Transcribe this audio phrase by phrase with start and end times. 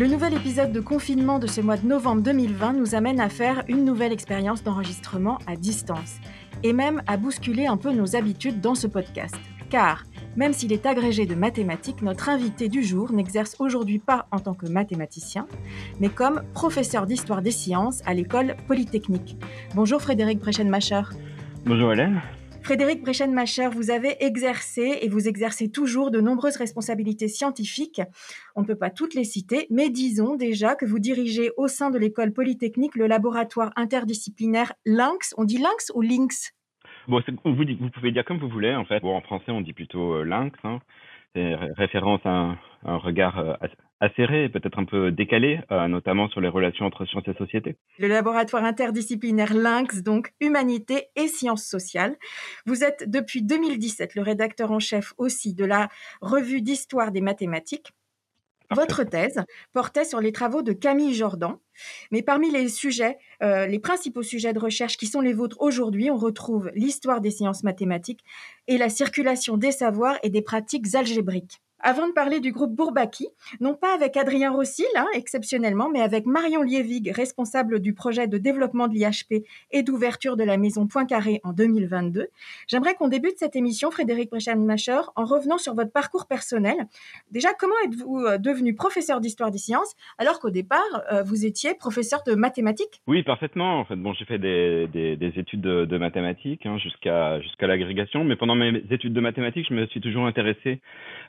[0.00, 3.64] Le nouvel épisode de confinement de ce mois de novembre 2020 nous amène à faire
[3.68, 6.16] une nouvelle expérience d'enregistrement à distance
[6.62, 9.36] et même à bousculer un peu nos habitudes dans ce podcast.
[9.68, 10.04] Car,
[10.36, 14.54] même s'il est agrégé de mathématiques, notre invité du jour n'exerce aujourd'hui pas en tant
[14.54, 15.46] que mathématicien,
[16.00, 19.36] mais comme professeur d'histoire des sciences à l'école polytechnique.
[19.74, 21.02] Bonjour Frédéric Brechen-Macher.
[21.66, 22.22] Bonjour Hélène.
[22.70, 28.00] Frédéric Brechen-Macher, vous avez exercé et vous exercez toujours de nombreuses responsabilités scientifiques.
[28.54, 31.90] On ne peut pas toutes les citer, mais disons déjà que vous dirigez au sein
[31.90, 35.34] de l'école polytechnique le laboratoire interdisciplinaire LYNX.
[35.36, 36.52] On dit LYNX ou LYNX?
[37.08, 39.00] Bon, vous, pouvez dire comme vous voulez, en fait.
[39.00, 40.56] Bon, en français, on dit plutôt euh, lynx.
[40.62, 40.78] Hein.
[41.34, 43.54] C'est référence à un, un regard euh,
[44.00, 47.76] acéré, peut-être un peu décalé, euh, notamment sur les relations entre sciences et société.
[47.98, 52.16] Le laboratoire interdisciplinaire Lynx, donc Humanité et Sciences sociales.
[52.66, 55.88] Vous êtes depuis 2017 le rédacteur en chef aussi de la
[56.20, 57.92] revue d'histoire des mathématiques.
[58.72, 61.56] Votre thèse portait sur les travaux de Camille Jordan,
[62.12, 66.08] mais parmi les sujets, euh, les principaux sujets de recherche qui sont les vôtres aujourd'hui,
[66.08, 68.22] on retrouve l'histoire des sciences mathématiques
[68.68, 71.60] et la circulation des savoirs et des pratiques algébriques.
[71.82, 73.28] Avant de parler du groupe Bourbaki,
[73.60, 78.36] non pas avec Adrien Rossi, là, exceptionnellement, mais avec Marion Lievig, responsable du projet de
[78.36, 82.28] développement de l'IHP et d'ouverture de la maison Poincaré en 2022,
[82.66, 86.76] j'aimerais qu'on débute cette émission, Frédéric Brechan-Macher, en revenant sur votre parcours personnel.
[87.30, 91.72] Déjà, comment êtes-vous euh, devenu professeur d'histoire des sciences alors qu'au départ, euh, vous étiez
[91.74, 93.00] professeur de mathématiques?
[93.06, 93.80] Oui, parfaitement.
[93.80, 97.66] En fait, bon, j'ai fait des, des, des, études de, de mathématiques hein, jusqu'à jusqu'à
[97.66, 100.80] l'agrégation, mais pendant mes études de mathématiques, je me suis toujours intéressé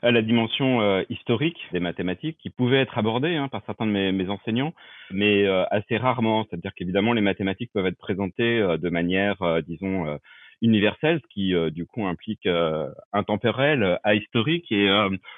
[0.02, 3.90] à la dimension euh, historique des mathématiques qui pouvait être abordée hein, par certains de
[3.90, 4.72] mes, enseignants,
[5.10, 6.44] mais euh, assez rarement.
[6.44, 9.36] C'est-à-dire qu'évidemment, les mathématiques peuvent être présentées euh, de manière,
[9.66, 10.18] disons,
[10.60, 12.48] universelle, ce qui du coup implique
[13.12, 14.70] intemporel, ahistorique.
[14.70, 14.88] Et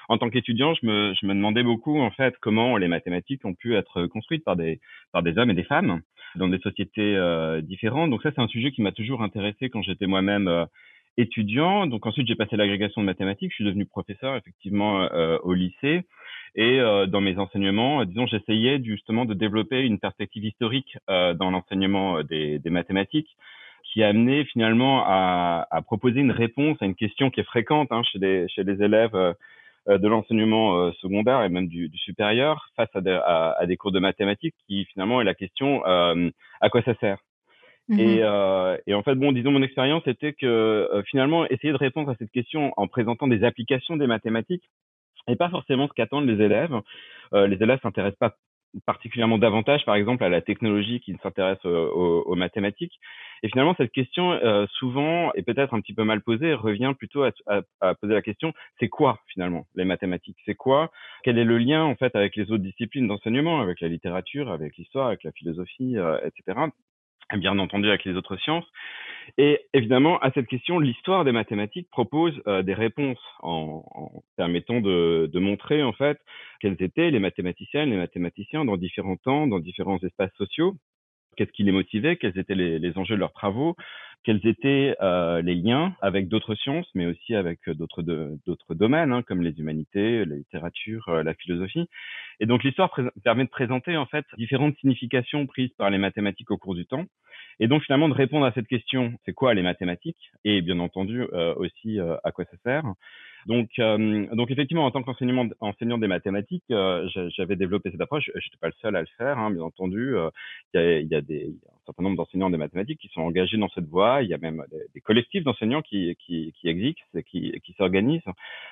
[0.08, 4.06] en tant qu'étudiant, je me, demandais beaucoup en fait comment les mathématiques ont pu être
[4.06, 4.78] construites par des
[5.14, 6.02] hommes et des femmes
[6.36, 7.18] dans des sociétés
[7.62, 8.10] différentes.
[8.10, 10.66] Donc ça, c'est un sujet qui m'a toujours intéressé quand j'étais moi-même
[11.16, 11.86] étudiant.
[11.86, 13.50] Donc ensuite, j'ai passé l'agrégation de mathématiques.
[13.50, 16.02] Je suis devenu professeur effectivement euh, au lycée.
[16.56, 21.50] Et euh, dans mes enseignements, euh, disons, j'essayais justement de développer une perspective historique dans
[21.50, 23.36] l'enseignement des, des, mathématiques
[23.84, 27.88] qui a amené finalement à, à, proposer une réponse à une question qui est fréquente
[27.90, 29.34] hein, chez, les, chez les élèves
[29.86, 33.92] de l'enseignement secondaire et même du, du supérieur face à des, à, à des, cours
[33.92, 37.18] de mathématiques qui finalement est la question à quoi ça sert?
[37.88, 41.72] Mmh et, euh, et, en fait, bon, disons, mon expérience était que euh, finalement, essayer
[41.72, 44.64] de répondre à cette question en présentant des applications des mathématiques
[45.28, 46.80] et pas forcément ce qu'attendent les élèves.
[47.34, 48.36] Euh, les élèves s'intéressent pas
[48.86, 52.98] particulièrement davantage, par exemple, à la technologie qui ne s'intéresse euh, aux, aux, mathématiques.
[53.42, 57.22] Et finalement, cette question, euh, souvent, est peut-être un petit peu mal posée, revient plutôt
[57.22, 60.38] à, à, à poser la question, c'est quoi finalement les mathématiques?
[60.44, 60.90] C'est quoi?
[61.22, 64.76] Quel est le lien en fait avec les autres disciplines d'enseignement, avec la littérature, avec
[64.76, 66.58] l'histoire, avec la philosophie, euh, etc
[67.36, 68.66] bien entendu avec les autres sciences.
[69.38, 75.30] Et évidemment, à cette question, l'histoire des mathématiques propose euh, des réponses en, permettant de,
[75.32, 76.18] de, montrer en fait
[76.60, 80.76] quels étaient les mathématiciennes, les mathématiciens dans différents temps, dans différents espaces sociaux,
[81.34, 83.76] qu'est-ce qui les motivait, quels étaient les, enjeux de leurs travaux,
[84.24, 89.22] quels étaient euh, les liens avec d'autres sciences, mais aussi avec d'autres d'autres domaines, hein,
[89.22, 91.88] comme les humanités, la littérature, euh, la philosophie.
[92.40, 92.90] Et donc l'histoire
[93.22, 97.04] permet de présenter en fait différentes significations prises par les mathématiques au cours du temps,
[97.60, 101.22] et donc finalement de répondre à cette question, c'est quoi les mathématiques, et bien entendu
[101.32, 102.84] euh, aussi euh, à quoi ça sert?
[103.46, 108.30] Donc, euh, donc effectivement, en tant qu'enseignant enseignant des mathématiques, euh, j'avais développé cette approche.
[108.34, 110.16] Je n'étais pas le seul à le faire, hein, bien entendu.
[110.16, 110.30] Euh,
[110.72, 113.08] il y, a, y, a des, y a un certain nombre d'enseignants des mathématiques qui
[113.08, 114.22] sont engagés dans cette voie.
[114.22, 118.22] Il y a même des, des collectifs d'enseignants qui, qui, qui existent, qui, qui s'organisent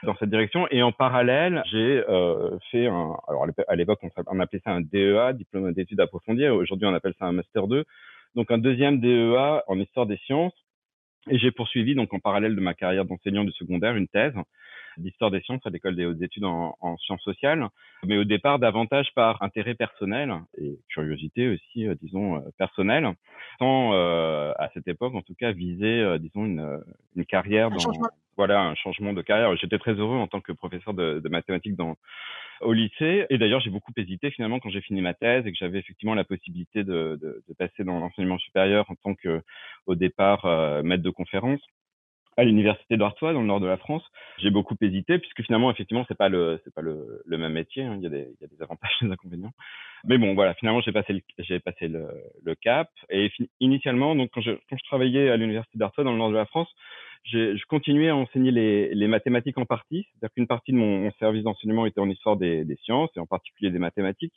[0.04, 0.66] dans cette direction.
[0.70, 3.16] Et en parallèle, j'ai euh, fait un.
[3.28, 6.48] Alors à l'époque, on, on appelait ça un DEA, diplôme d'études approfondies.
[6.48, 7.84] Aujourd'hui, on appelle ça un master 2.
[8.34, 10.54] Donc un deuxième DEA en histoire des sciences
[11.30, 14.34] et j'ai poursuivi, donc en parallèle de ma carrière d'enseignant du secondaire, une thèse
[14.98, 17.66] d'histoire des sciences à l'école des hautes études en, en, sciences sociales,
[18.04, 23.08] mais au départ davantage par intérêt personnel et curiosité aussi, euh, disons, euh, personnelle,
[23.58, 26.80] sans, euh, à cette époque en tout cas, viser, euh, disons, une,
[27.16, 27.78] une carrière dans...
[28.37, 29.55] Voilà un changement de carrière.
[29.56, 31.96] J'étais très heureux en tant que professeur de, de mathématiques dans
[32.62, 33.26] au lycée.
[33.31, 36.14] Et d'ailleurs, j'ai beaucoup hésité finalement quand j'ai fini ma thèse et que j'avais effectivement
[36.14, 39.43] la possibilité de, de, de passer dans l'enseignement supérieur en tant que,
[39.87, 41.61] au départ, euh, maître de conférence
[42.37, 44.02] à l'université d'Artois dans le nord de la France.
[44.38, 47.82] J'ai beaucoup hésité puisque finalement effectivement c'est pas le c'est pas le, le même métier.
[47.82, 47.96] Hein.
[47.99, 49.52] Il y a des il y a des avantages des inconvénients.
[50.05, 52.08] Mais bon voilà finalement j'ai passé le, j'ai passé le,
[52.43, 53.31] le cap et
[53.61, 56.46] initialement donc quand je quand je travaillais à l'université d'Artois dans le nord de la
[56.46, 56.73] France
[57.24, 61.12] je continuais à enseigner les, les mathématiques en partie, c'est-à-dire qu'une partie de mon, mon
[61.12, 64.34] service d'enseignement était en histoire des, des, sciences et en particulier des mathématiques,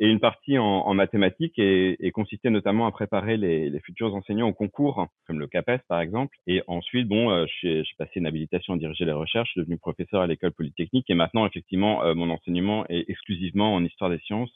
[0.00, 4.14] et une partie en, en mathématiques et, et, consistait notamment à préparer les, les, futurs
[4.14, 6.36] enseignants au concours, comme le CAPES par exemple.
[6.46, 9.78] Et ensuite, bon, euh, j'ai passé une habilitation à diriger les recherches, je suis devenu
[9.78, 14.18] professeur à l'école polytechnique, et maintenant effectivement, euh, mon enseignement est exclusivement en histoire des
[14.18, 14.52] sciences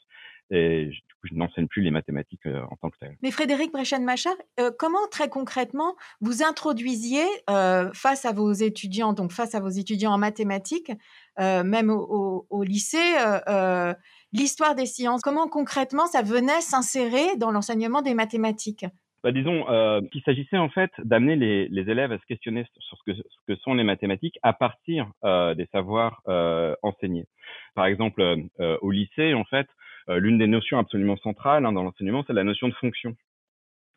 [0.51, 3.15] et du coup, je n'enseigne plus les mathématiques euh, en tant que tel.
[3.21, 9.31] Mais Frédéric Brechen-Machard, euh, comment très concrètement vous introduisiez euh, face à vos étudiants, donc
[9.31, 10.91] face à vos étudiants en mathématiques,
[11.37, 13.15] même au, au, au lycée,
[14.33, 15.21] l'histoire des sciences?
[15.21, 18.85] Comment concrètement ça venait s'insérer dans l'enseignement des mathématiques?
[19.23, 19.63] Bah, disons
[20.11, 23.53] qu'il s'agissait en fait d'amener les, les, élèves à se questionner sur ce que, ce
[23.53, 26.21] que sont les mathématiques à partir des savoirs
[26.83, 27.25] enseignés.
[27.73, 28.21] Par exemple,
[28.81, 29.67] au lycée, en fait,
[30.17, 33.15] l'une des notions absolument centrales hein, dans l'enseignement, c'est la notion de fonction.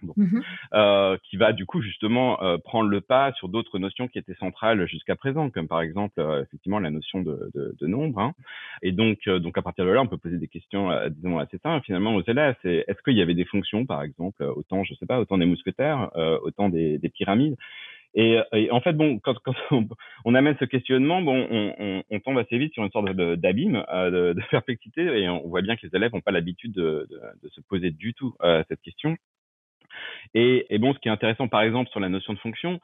[0.03, 0.15] Bon.
[0.17, 0.41] Mmh
[0.75, 4.35] euh, qui va du coup justement euh, prendre le pas sur d'autres notions qui étaient
[4.35, 8.21] centrales jusqu'à présent, comme par exemple euh, effectivement la notion de, de, de nombre.
[8.21, 8.33] Hein.
[8.81, 11.39] Et donc, euh, donc à partir de là, on peut poser des questions, euh, disons
[11.39, 12.57] assez simples finalement aux élèves.
[12.63, 15.47] C'est est-ce qu'il y avait des fonctions, par exemple, autant je sais pas, autant des
[15.47, 16.11] mousquetaires,
[16.43, 17.57] autant des, des pyramides?
[18.15, 18.39] Et,
[18.71, 19.55] en fait, bon, quand, quand
[20.25, 21.47] on, amène ce questionnement, bon,
[22.11, 25.63] on, tombe assez vite sur une sorte d'abîme, euh, de, de, perplexité, et on voit
[25.63, 28.63] bien que les élèves n'ont pas l'habitude de, de, de, se poser du tout euh,
[28.69, 29.17] cette question.
[30.35, 32.81] Et, et, bon, ce qui est intéressant, par exemple, sur la notion de fonction,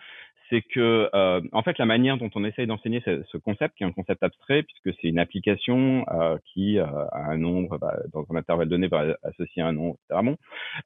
[0.51, 3.85] c'est que, euh, en fait, la manière dont on essaye d'enseigner ce, ce, concept, qui
[3.85, 7.99] est un concept abstrait, puisque c'est une application euh, qui, euh, a un nombre, bah,
[8.13, 10.21] dans un intervalle donné, va associer un nombre, etc.
[10.25, 10.37] Bon,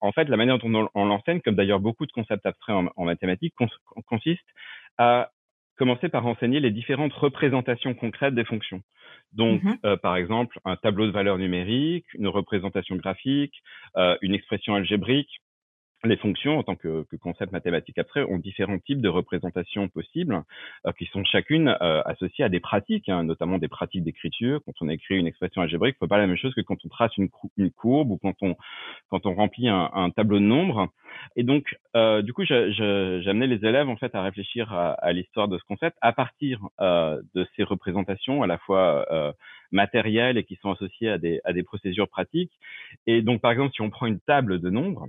[0.01, 2.87] en fait, la manière dont on, on l'enseigne, comme d'ailleurs beaucoup de concepts abstraits en,
[2.97, 3.69] en mathématiques, cons
[4.07, 4.47] consiste
[4.99, 5.31] à
[5.77, 8.83] commencer par enseigner les différentes représentations concrètes des fonctions.
[9.33, 13.55] Donc, mmh euh, par exemple, un tableau de valeurs numériques, une représentation graphique,
[13.97, 15.41] euh, une expression algébrique,
[16.05, 20.43] les fonctions, en tant que, que, concept mathématique abstrait, ont différents types de représentations possibles,
[20.87, 24.61] euh, qui sont chacune euh, associées à des pratiques, hein, notamment des pratiques d'écriture.
[24.67, 26.89] Quand on écrit une expression algébrique, ce n'est pas la même chose que quand on
[26.89, 28.57] trace une, une courbe ou quand on,
[29.11, 30.89] quand on remplit un, un tableau de nombres.
[31.37, 35.49] Et donc, euh, du coup, j'amenais les élèves en fait à réfléchir à, à l'histoire
[35.49, 39.33] de ce concept à partir euh, de ces représentations à la fois euh,
[39.71, 42.53] matérielles et qui sont associées à des, à des procédures pratiques.
[43.07, 45.09] Et donc, par exemple, si on prend une table de nombres,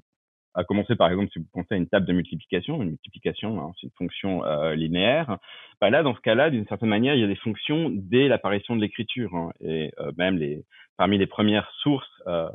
[0.55, 3.71] à commencer par exemple si vous pensez à une table de multiplication, une multiplication, hein,
[3.79, 5.37] c'est une fonction euh, linéaire.
[5.81, 8.75] Bah là, dans ce cas-là, d'une certaine manière, il y a des fonctions dès l'apparition
[8.75, 10.63] de l'écriture hein, et euh, même les
[10.97, 12.49] parmi les premières sources euh,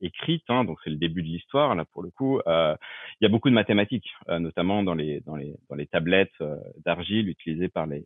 [0.00, 2.40] écrites, hein, donc c'est le début de l'histoire là pour le coup.
[2.46, 2.76] Euh,
[3.20, 6.32] il y a beaucoup de mathématiques, euh, notamment dans les dans les dans les tablettes
[6.40, 8.04] euh, d'argile utilisées par les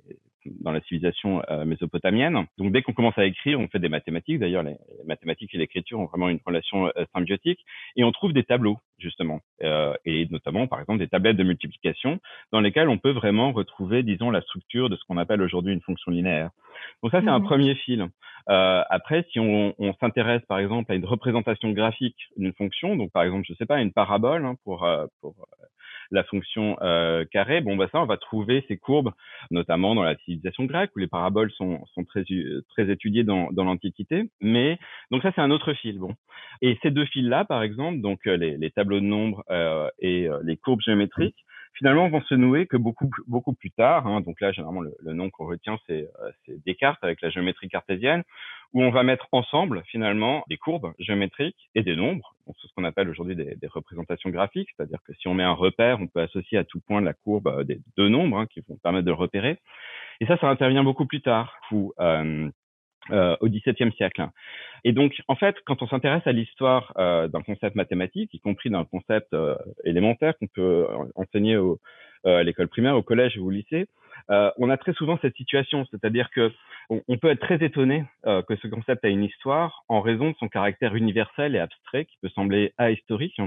[0.60, 2.46] dans la civilisation mésopotamienne.
[2.56, 4.38] Donc dès qu'on commence à écrire, on fait des mathématiques.
[4.38, 7.60] D'ailleurs, les, les mathématiques et l'écriture ont vraiment une relation symbiotique
[7.96, 12.18] et on trouve des tableaux justement, euh, et notamment par exemple des tablettes de multiplication
[12.52, 15.80] dans lesquelles on peut vraiment retrouver, disons, la structure de ce qu'on appelle aujourd'hui une
[15.80, 16.50] fonction linéaire.
[17.02, 17.28] Donc ça, c'est mmh.
[17.28, 18.08] un premier fil.
[18.48, 23.12] Euh, après, si on, on s'intéresse par exemple à une représentation graphique d'une fonction, donc
[23.12, 25.34] par exemple, je sais pas, une parabole hein, pour, euh, pour
[26.10, 29.12] la fonction euh, carré, bon bah ça on va trouver ces courbes,
[29.50, 32.24] notamment dans la civilisation grecque où les paraboles sont, sont très
[32.70, 34.30] très étudiées dans, dans l'Antiquité.
[34.40, 34.78] Mais
[35.10, 35.98] donc ça c'est un autre fil.
[35.98, 36.14] Bon,
[36.62, 39.88] et ces deux fils là, par exemple, donc euh, les, les tableaux de nombres euh,
[39.98, 44.06] et euh, les courbes géométriques, finalement vont se nouer que beaucoup beaucoup plus tard.
[44.06, 47.68] Hein, donc là, généralement, le, le nom qu'on retient, c'est euh, Descartes avec la géométrie
[47.68, 48.22] cartésienne,
[48.72, 52.34] où on va mettre ensemble finalement des courbes géométriques et des nombres.
[52.60, 55.52] C'est ce qu'on appelle aujourd'hui des, des, représentations graphiques, c'est-à-dire que si on met un
[55.52, 58.46] repère, on peut associer à tout point de la courbe euh, des deux nombres hein,
[58.46, 59.58] qui vont permettre de le repérer.
[60.20, 61.54] Et ça, ça intervient beaucoup plus tard.
[61.70, 62.50] Où, euh,
[63.10, 64.26] euh, au XVIIe siècle.
[64.84, 68.70] Et donc, en fait, quand on s'intéresse à l'histoire euh, d'un concept mathématique, y compris
[68.70, 71.78] d'un concept euh, élémentaire qu'on peut enseigner au,
[72.26, 73.86] euh, à l'école primaire, au collège ou au lycée,
[74.30, 76.52] euh, on a très souvent cette situation, c'est-à-dire que
[76.90, 80.48] on, peut être très étonné que ce concept a une histoire en raison de son
[80.48, 83.38] caractère universel et abstrait qui peut sembler ahistorique.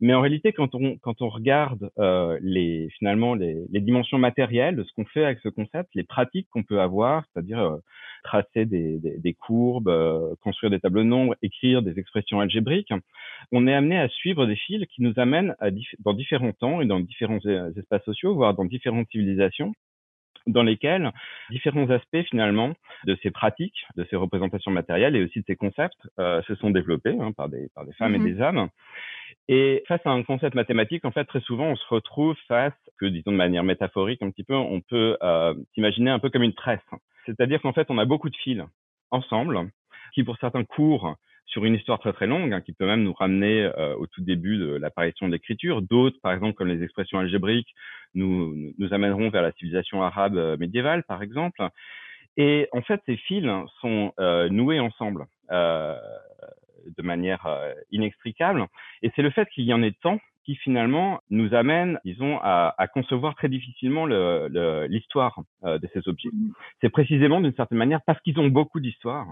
[0.00, 4.76] Mais en réalité, quand on, quand on regarde euh, les, finalement les, les, dimensions matérielles
[4.76, 7.76] de ce qu'on fait avec ce concept, les pratiques qu'on peut avoir, c'est-à-dire euh,
[8.26, 12.92] tracer des, des, des courbes, euh, construire des tableaux de nombres, écrire des expressions algébriques,
[13.52, 16.86] on est amené à suivre des fils qui nous amènent à dans différents temps et
[16.86, 17.40] dans différents
[17.76, 19.72] espaces sociaux, voire dans différentes civilisations,
[20.46, 21.12] dans lesquels
[21.50, 26.02] différents aspects finalement de ces pratiques, de ces représentations matérielles et aussi de ces concepts
[26.18, 28.34] euh, se sont développés hein, par, des, par des femmes et Mhm.
[28.34, 28.68] des hommes.
[29.48, 33.06] Et face à un concept mathématique, en fait, très souvent, on se retrouve face, que
[33.06, 36.54] disons de manière métaphorique un petit peu, on peut euh, s'imaginer un peu comme une
[36.54, 36.80] tresse.
[37.26, 38.62] C'est-à-dire qu'en fait, on a beaucoup de fils
[39.10, 39.70] ensemble,
[40.14, 41.16] qui pour certains courent
[41.46, 44.20] sur une histoire très très longue, hein, qui peut même nous ramener euh, au tout
[44.20, 45.80] début de l'apparition de l'écriture.
[45.80, 47.72] D'autres, par exemple, comme les expressions algébriques,
[48.14, 51.62] nous, amèneront vers la civilisation arabe euh, médiévale, par exemple.
[52.36, 53.46] Et en fait, ces fils
[53.80, 57.48] sont euh, noués ensemble de manière
[57.90, 58.66] inextricable.
[59.02, 62.74] Et c'est le fait qu'il y en ait tant qui finalement nous amène, disons, à,
[62.78, 66.30] à concevoir très difficilement le- le- l'histoire euh, de ces objets.
[66.32, 66.52] Mhm.
[66.80, 69.26] C'est précisément d'une certaine manière parce qu'ils ont beaucoup d'histoire,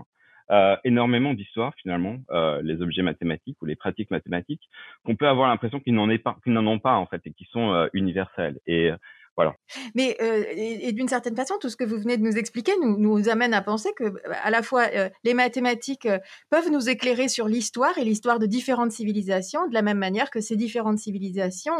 [0.50, 4.68] euh, énormément d'histoire finalement, euh, les objets mathématiques ou les pratiques mathématiques,
[5.04, 7.86] qu'on peut avoir l'impression qu'ils n'en n'en ont pas en fait et qui sont euh,
[7.94, 8.58] universels.
[8.66, 8.96] Et euh,
[9.36, 9.54] voilà.
[9.94, 12.72] Mais euh, et, et d'une certaine façon, tout ce que vous venez de nous expliquer
[12.80, 16.18] nous, nous amène à penser que à la fois euh, les mathématiques euh,
[16.50, 20.40] peuvent nous éclairer sur l'histoire et l'histoire de différentes civilisations, de la même manière que
[20.40, 21.74] ces différentes civilisations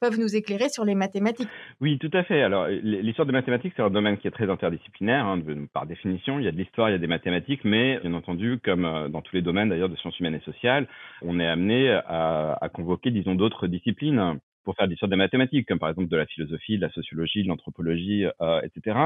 [0.00, 1.48] peuvent nous éclairer sur les mathématiques.
[1.80, 2.42] Oui, tout à fait.
[2.42, 5.38] Alors, l'histoire des mathématiques, c'est un domaine qui est très interdisciplinaire, hein,
[5.74, 6.38] par définition.
[6.38, 9.20] Il y a de l'histoire, il y a des mathématiques, mais bien entendu, comme dans
[9.20, 10.88] tous les domaines d'ailleurs de sciences humaines et sociales,
[11.20, 15.66] on est amené à, à convoquer, disons, d'autres disciplines pour faire de l'histoire des mathématiques,
[15.66, 18.98] comme par exemple de la philosophie, de la sociologie, de l'anthropologie, euh, etc.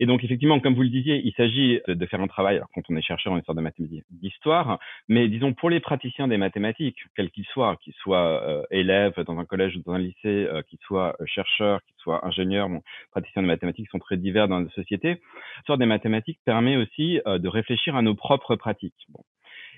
[0.00, 2.82] Et donc, effectivement, comme vous le disiez, il s'agit de, faire un travail, alors quand
[2.88, 6.98] on est chercheur en histoire des mathématiques, d'histoire, mais disons pour les praticiens des mathématiques,
[7.16, 10.62] quels qu'ils soient, qu'ils soient euh, élèves dans un collège ou dans un lycée, euh,
[10.62, 14.60] qu'ils soient euh, chercheurs, qu'ils soient ingénieurs, bon, praticiens de mathématiques sont très divers dans
[14.60, 15.20] la société.
[15.56, 19.06] L'histoire des mathématiques permet aussi euh, de réfléchir à nos propres pratiques.
[19.08, 19.22] Bon.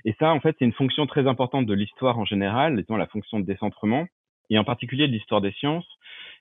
[0.05, 3.07] Et ça, en fait, c'est une fonction très importante de l'histoire en général, étant la
[3.07, 4.07] fonction de décentrement,
[4.50, 5.88] et en particulier de l'histoire des sciences,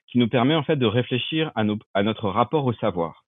[0.08, 3.24] qui nous permet en fait de réfléchir à, nos, à notre rapport au savoir.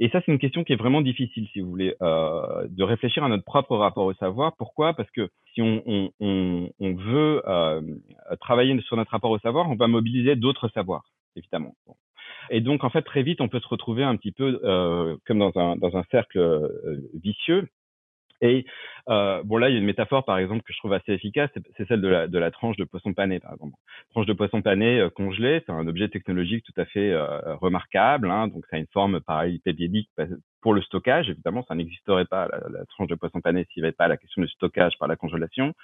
[0.00, 3.22] Et ça, c'est une question qui est vraiment difficile, si vous voulez, euh, de réfléchir
[3.22, 4.56] à notre propre rapport au savoir.
[4.56, 4.94] Pourquoi?
[4.94, 7.82] Parce que si on, on, on, on veut euh,
[8.40, 11.04] travailler sur notre rapport au savoir, on va mobiliser d'autres savoirs,
[11.36, 11.74] évidemment.
[12.50, 15.38] Et donc, en fait, très vite, on peut se retrouver un petit peu euh, comme
[15.38, 16.68] dans un, dans un cercle euh,
[17.22, 17.68] vicieux.
[18.42, 18.66] Et
[19.08, 21.50] euh, bon, là, il y a une métaphore, par exemple, que je trouve assez efficace,
[21.76, 23.74] c'est celle de la, de la tranche de poisson pané, par exemple.
[24.10, 28.30] Tranche de poisson pané euh, congelé, c'est un objet technologique tout à fait euh, remarquable.
[28.30, 30.10] Hein, donc, ça a une forme parallélépipédique
[30.66, 31.30] pour le stockage.
[31.30, 34.16] Évidemment, ça n'existerait pas, la, la, tranche de poisson pané, s'il n'y avait pas la
[34.16, 35.74] question du stockage par la congélation,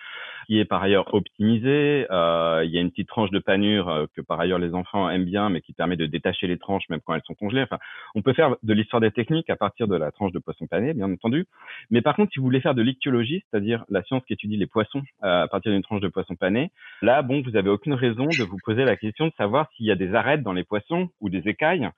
[0.49, 2.09] qui est par ailleurs optimisée.
[2.11, 5.09] Euh, il y a une petite tranche de panure euh, que par ailleurs les enfants
[5.09, 7.63] aiment bien, mais qui permet de détacher les tranches même quand elles sont congelées.
[7.63, 7.79] Enfin,
[8.17, 10.95] on peut faire de l'histoire des techniques à partir de la tranche de poisson pané,
[10.95, 11.47] bien entendu.
[11.91, 12.83] Mais par contre, si vous voulez faire de
[13.21, 16.71] c'est-à-dire la science qui étudie les poissons euh, à partir d'une tranche de poisson pané,
[17.03, 19.91] là, bon, vous avez aucune raison de vous poser la question de savoir s'il y
[19.91, 21.89] a des arêtes dans les poissons ou des écailles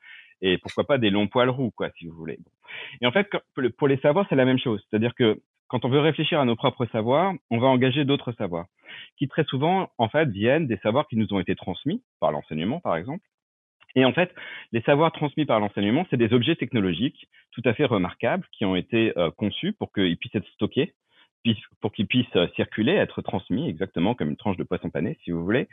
[0.43, 2.39] et pourquoi pas des longs poils roux, quoi, si vous voulez.
[3.01, 3.29] Et en fait,
[3.79, 4.85] pour les savoirs, c'est la même chose.
[4.91, 8.67] C'est-à-dire que quand on veut réfléchir à nos propres savoirs, on va engager d'autres savoirs,
[9.17, 12.81] qui très souvent, en fait, viennent des savoirs qui nous ont été transmis par l'enseignement,
[12.81, 13.25] par exemple.
[13.97, 14.35] Et en fait,
[14.73, 18.77] les savoirs transmis par l'enseignement, c'est des objets technologiques tout à fait remarquables qui ont
[18.77, 20.95] été euh, conçus pour qu'ils puissent être stockés,
[21.81, 25.45] pour qu'ils puissent circuler, être transmis exactement comme une tranche de poisson pané, si vous
[25.45, 25.69] voulez.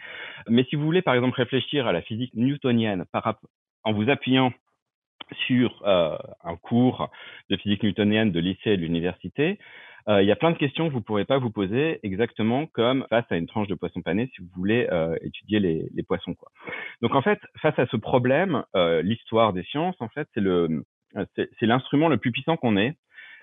[0.48, 3.40] Mais si vous voulez, par exemple, réfléchir à la physique newtonienne par
[3.84, 4.52] en vous appuyant
[5.48, 7.10] sur euh, un cours
[7.50, 9.60] de physique newtonienne de lycée et de l'université,
[10.08, 12.66] euh, il y a plein de questions que vous ne pourrez pas vous poser exactement
[12.68, 16.04] comme face à une tranche de poisson pané si vous voulez euh, étudier les, les,
[16.04, 16.34] poissons.
[16.34, 16.50] Quoi.
[17.02, 20.84] Donc en fait, face à ce problème, euh, l'histoire des sciences, en fait, c'est le
[21.36, 22.96] c'est l'instrument le plus puissant qu'on ait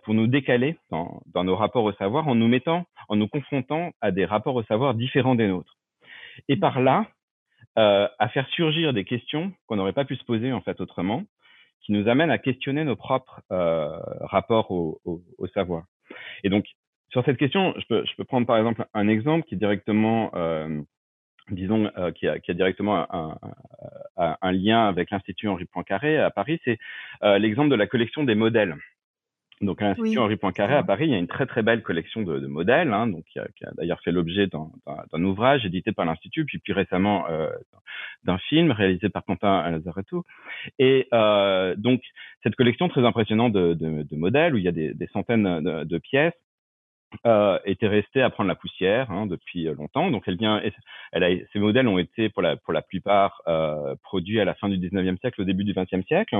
[0.09, 4.11] pour nous décaler dans, nos rapports au savoir en nous mettant, en nous confrontant à
[4.11, 5.77] des rapports au savoir différents des nôtres.
[6.49, 7.05] Et par là,
[7.79, 11.25] euh, à faire surgir des questions qu'on n'aurait pas pu se poser en fait autrement,
[11.83, 15.21] qui nous amènent à questionner nos propres euh, rapports au,
[15.53, 15.85] savoir.
[16.43, 16.65] Et donc,
[17.11, 17.87] sur cette question, je
[18.17, 20.81] peux, prendre par exemple un exemple qui est directement, euh,
[21.51, 23.07] disons, qui, a, directement
[24.17, 26.79] un, lien avec l'Institut Henri Poincaré à Paris, c'est
[27.21, 28.75] l'exemple de la collection des modèles.
[29.61, 30.19] Donc, à l'Institut Oui.
[30.19, 32.93] Henri Poincaré à Paris, il y a une très très belle collection de, de modèles,
[32.93, 36.73] hein, donc qui a, a d'ailleurs fait l'objet d'un ouvrage édité par l'Institut, puis plus
[36.73, 37.49] récemment euh,
[38.25, 40.25] d'un film réalisé par Quentin Lazaretto.
[40.79, 42.03] Et euh, donc
[42.43, 45.61] cette collection très impressionnante de, de, de, modèles où il y a des, des centaines
[45.61, 46.35] de, de pièces
[47.27, 50.11] euh, était restée à prendre la poussière hein, depuis longtemps.
[50.11, 50.61] Donc elle vient,
[51.13, 54.55] elle a, ces modèles ont été pour la pour la plupart euh, produits à la
[54.55, 56.37] fin du 19e siècle, au début du 20e siècle.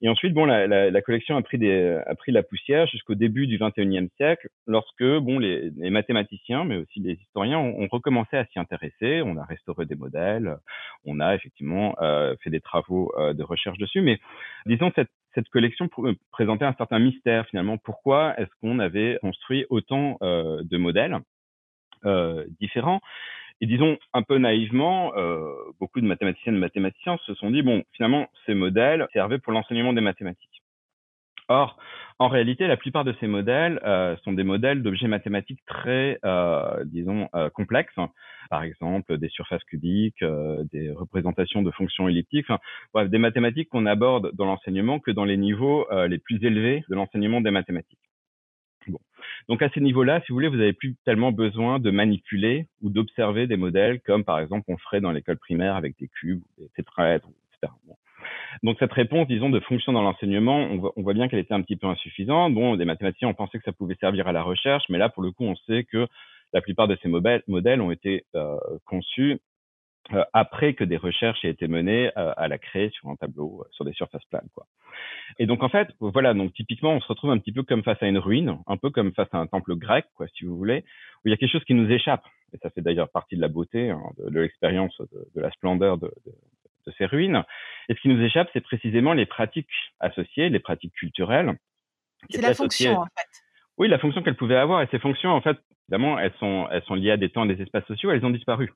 [0.00, 3.16] Et ensuite, bon, la, la, la collection a pris, des, a pris la poussière jusqu'au
[3.16, 7.88] début du XXIe siècle, lorsque bon, les, les, mathématiciens, mais aussi les historiens, ont, ont
[7.90, 9.22] recommencé à s'y intéresser.
[9.24, 10.56] On a restauré des modèles,
[11.04, 14.00] on a effectivement euh, fait des travaux euh, de recherche dessus.
[14.00, 14.20] Mais
[14.66, 17.78] disons, cette, cette collection euh, présentait un certain mystère finalement.
[17.78, 21.18] Pourquoi est-ce qu'on avait construit autant euh, de modèles
[22.04, 23.00] euh, différents?
[23.60, 25.40] Et disons un peu naïvement, euh,
[25.80, 29.92] beaucoup de mathématiciennes et mathématiciens se sont dit bon, finalement, ces modèles servaient pour l'enseignement
[29.92, 30.62] des mathématiques.
[31.48, 31.78] Or,
[32.18, 36.84] en réalité, la plupart de ces modèles euh, sont des modèles d'objets mathématiques très, euh,
[36.84, 37.94] disons, euh, complexes.
[38.50, 42.46] Par exemple, des surfaces cubiques, euh, des représentations de fonctions elliptiques.
[42.50, 42.60] Enfin,
[42.92, 46.84] bref, des mathématiques qu'on aborde dans l'enseignement que dans les niveaux euh, les plus élevés
[46.88, 48.07] de l'enseignement des mathématiques.
[49.48, 52.90] Donc à ces niveaux-là, si vous voulez, vous n'avez plus tellement besoin de manipuler ou
[52.90, 56.68] d'observer des modèles comme par exemple on ferait dans l'école primaire avec des cubes, des
[56.76, 57.72] tétraèdres, etc.
[58.62, 61.54] Donc cette réponse, disons, de fonction dans l'enseignement, on voit, on voit bien qu'elle était
[61.54, 62.54] un petit peu insuffisante.
[62.54, 65.22] Bon, des mathématiciens ont pensé que ça pouvait servir à la recherche, mais là, pour
[65.22, 66.06] le coup, on sait que
[66.52, 68.56] la plupart de ces modèles ont été euh,
[68.86, 69.38] conçus
[70.14, 73.62] euh, après que des recherches aient été menées euh, à la créer sur un tableau,
[73.62, 74.66] euh, sur des surfaces planes, quoi.
[75.38, 78.02] Et donc en fait, voilà, donc typiquement, on se retrouve un petit peu comme face
[78.02, 80.84] à une ruine, un peu comme face à un temple grec, quoi, si vous voulez,
[81.18, 82.24] où il y a quelque chose qui nous échappe.
[82.54, 85.50] Et ça fait d'ailleurs partie de la beauté, hein, de, de l'expérience, de, de, la
[85.50, 87.44] splendeur de, de, ces ruines.
[87.90, 89.68] Et ce qui nous échappe, c'est précisément les pratiques
[90.00, 91.58] associées, les pratiques culturelles.
[92.30, 93.44] C'est la fonction, en fait.
[93.76, 94.80] Oui, la fonction qu'elles pouvaient avoir.
[94.80, 97.54] Et ces fonctions, en fait, évidemment, elles sont, elles sont liées à des temps et
[97.54, 98.72] des espaces sociaux, elles ont disparu.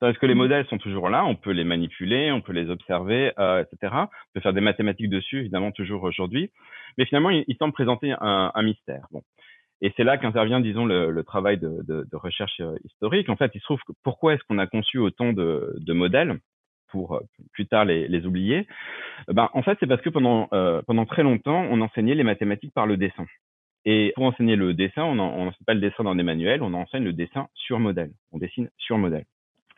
[0.00, 0.38] Parce que les mmh.
[0.38, 3.92] modèles sont toujours là, on peut les manipuler, on peut les observer, euh, etc.
[3.94, 6.50] On peut faire des mathématiques dessus, évidemment, toujours aujourd'hui.
[6.98, 9.06] Mais finalement, ils, ils semblent présenter un, un, mystère.
[9.12, 9.22] Bon.
[9.80, 13.28] Et c'est là qu'intervient, disons, le, le travail de, de, de, recherche euh, historique.
[13.28, 16.38] En fait, il se trouve que pourquoi est-ce qu'on a conçu autant de, de modèles
[16.88, 17.20] pour euh,
[17.52, 18.66] plus tard les, les oublier?
[19.28, 22.74] Ben, En fait, c'est parce que pendant, euh, pendant très longtemps, on enseignait les mathématiques
[22.74, 23.26] par le dessin.
[23.84, 27.02] Et pour enseigner le dessin, on n'enseigne pas le dessin dans des manuels, on enseigne
[27.02, 28.12] le dessin sur modèle.
[28.30, 29.24] On dessine sur modèle.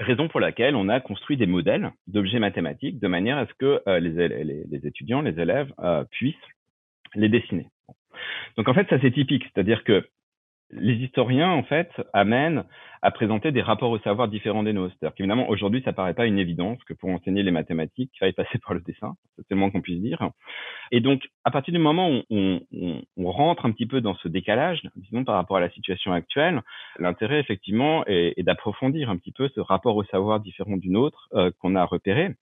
[0.00, 3.82] Raison pour laquelle on a construit des modèles d'objets mathématiques de manière à ce que
[3.86, 6.34] euh, les, les, étudiants, les élèves euh, puissent
[7.14, 7.68] les dessiner.
[8.56, 10.06] Donc en fait, ça c'est typique, c'est-à-dire que
[10.75, 12.64] les historiens, en fait, amènent
[13.02, 14.95] à présenter des rapports au savoir différents des nôtres.
[14.99, 18.33] C'est-à-dire qu'évidemment, aujourd'hui, ça paraît pas une évidence que pour enseigner les mathématiques, il faille
[18.33, 19.14] passer par le dessin.
[19.37, 20.31] C'est le moins qu'on puisse dire.
[20.90, 24.14] Et donc, à partir du moment où on, on, on, rentre un petit peu dans
[24.16, 26.62] ce décalage, disons, par rapport à la situation actuelle,
[26.98, 31.29] l'intérêt, effectivement, est, est d'approfondir un petit peu ce rapport au savoir différent du nôtre
[31.35, 32.35] euh, qu'on a repéré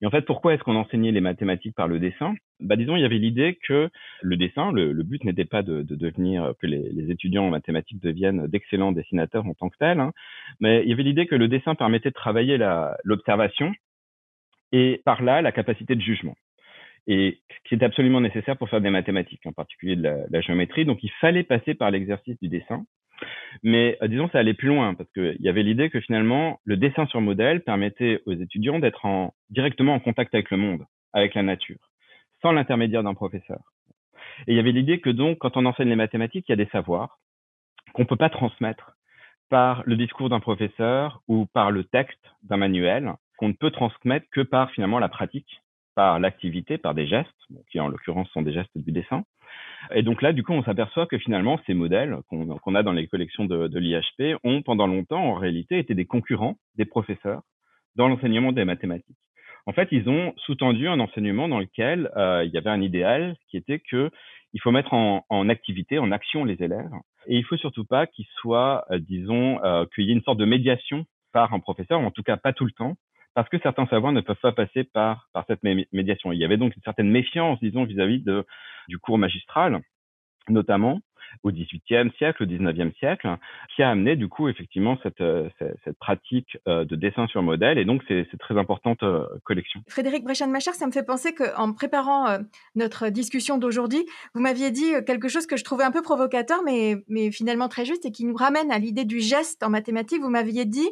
[0.00, 2.34] et en fait, pourquoi est-ce qu'on enseignait les mathématiques par le dessin?
[2.60, 3.90] Bah, Disons, il y avait l'idée que
[4.22, 8.46] le dessin, le, but n'était pas de, de, devenir, que les, étudiants en mathématiques deviennent
[8.46, 10.12] d'excellents dessinateurs en tant que tels, hein,
[10.60, 12.58] mais il y avait l'idée que le dessin permettait de travailler
[13.04, 13.72] l'observation
[14.72, 16.36] et par là la capacité de jugement.
[17.06, 20.84] Et ce qui est absolument nécessaire pour faire des mathématiques, en particulier de la géométrie.
[20.84, 22.84] Donc, il fallait passer par l'exercice du dessin.
[23.62, 26.76] Mais euh, disons, ça allait plus loin parce qu'il y avait l'idée que finalement, le
[26.76, 31.34] dessin sur modèle permettait aux étudiants d'être en, directement en contact avec le monde, avec
[31.34, 31.90] la nature,
[32.42, 33.60] sans l'intermédiaire d'un professeur.
[34.46, 36.64] Et il y avait l'idée que donc, quand on enseigne les mathématiques, il y a
[36.64, 37.18] des savoirs
[37.92, 38.92] qu'on ne peut pas transmettre
[39.48, 44.26] par le discours d'un professeur ou par le texte d'un manuel, qu'on ne peut transmettre
[44.30, 45.62] que par finalement la pratique,
[45.94, 47.28] par l'activité, par des gestes,
[47.70, 49.24] qui en l'occurrence sont des gestes du dessin.
[49.94, 52.92] Et donc là, du coup, on s'aperçoit que finalement, ces modèles qu'on qu a dans
[52.92, 57.42] les collections de, l'IHP ont pendant longtemps, en réalité, été des concurrents des professeurs
[57.96, 59.16] dans l'enseignement des mathématiques.
[59.66, 63.36] En fait, ils ont sous-tendu un enseignement dans lequel euh, il y avait un idéal
[63.50, 64.10] qui était que
[64.54, 66.90] il faut mettre en, en, activité, en action les élèves,
[67.26, 70.38] et il faut surtout pas qu'ils soient, euh, disons, euh, qu'il y ait une sorte
[70.38, 72.96] de médiation par un professeur, en tout cas pas tout le temps,
[73.38, 76.32] parce que certains savoirs ne peuvent pas passer par, par cette médiation.
[76.32, 78.44] Il y avait donc une certaine méfiance, disons, vis-à-vis -vis de,
[78.88, 79.80] du cours magistral,
[80.48, 80.98] notamment
[81.42, 83.28] au XVIIIe siècle, au XIXe siècle,
[83.74, 85.22] qui a amené du coup effectivement cette,
[85.58, 87.78] cette, cette pratique de dessin sur modèle.
[87.78, 89.04] Et donc c'est très importante
[89.44, 89.80] collection.
[89.88, 92.38] Frédéric Brechan-Machar, ça me fait penser qu'en préparant
[92.74, 96.96] notre discussion d'aujourd'hui, vous m'aviez dit quelque chose que je trouvais un peu provocateur, mais,
[97.08, 100.20] mais finalement très juste et qui nous ramène à l'idée du geste en mathématiques.
[100.20, 100.88] Vous m'aviez dit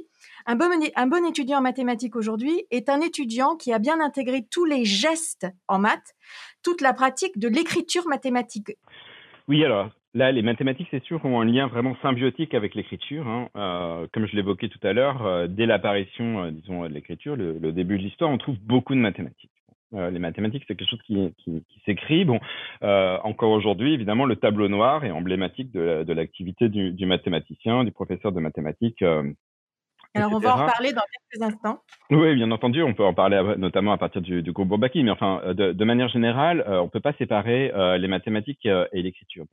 [0.46, 4.46] un bon, un bon étudiant en mathématiques aujourd'hui est un étudiant qui a bien intégré
[4.51, 6.14] tous les gestes en maths,
[6.62, 8.77] toute la pratique de l'écriture mathématique.
[9.49, 13.27] Oui, alors là, les mathématiques, c'est sûr, ont un lien vraiment symbiotique avec l'écriture.
[13.29, 13.49] Hein.
[13.57, 17.73] Euh, comme je l'évoquais tout à l'heure, euh, dès l'apparition, euh, disons, de l'écriture, le,
[17.73, 19.51] début de l'histoire, on trouve beaucoup de mathématiques.
[19.92, 21.33] Les mathématiques, c'est quelque chose qui,
[21.87, 22.25] s'écrit.
[22.25, 22.40] Bon,
[22.83, 28.40] encore aujourd'hui, évidemment, le tableau noir est emblématique de, l'activité du, mathématicien, du professeur de
[28.40, 29.03] mathématiques
[30.14, 31.81] Alors, on va en reparler dans quelques instants.
[32.11, 35.42] Oui, bien entendu, on peut en parler notamment à partir du, groupe Bourbaki, mais enfin,
[35.55, 39.45] de, manière générale, on ne peut pas séparer les mathématiques et l'écriture.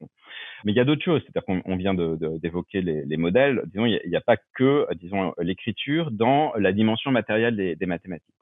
[0.63, 3.63] Mais il y a d'autres choses, c'est-à-dire qu'on vient d'évoquer les, modèles.
[3.67, 8.33] Disons, il n'y a, pas que, disons, l'écriture dans la dimension matérielle des, des mathématiques.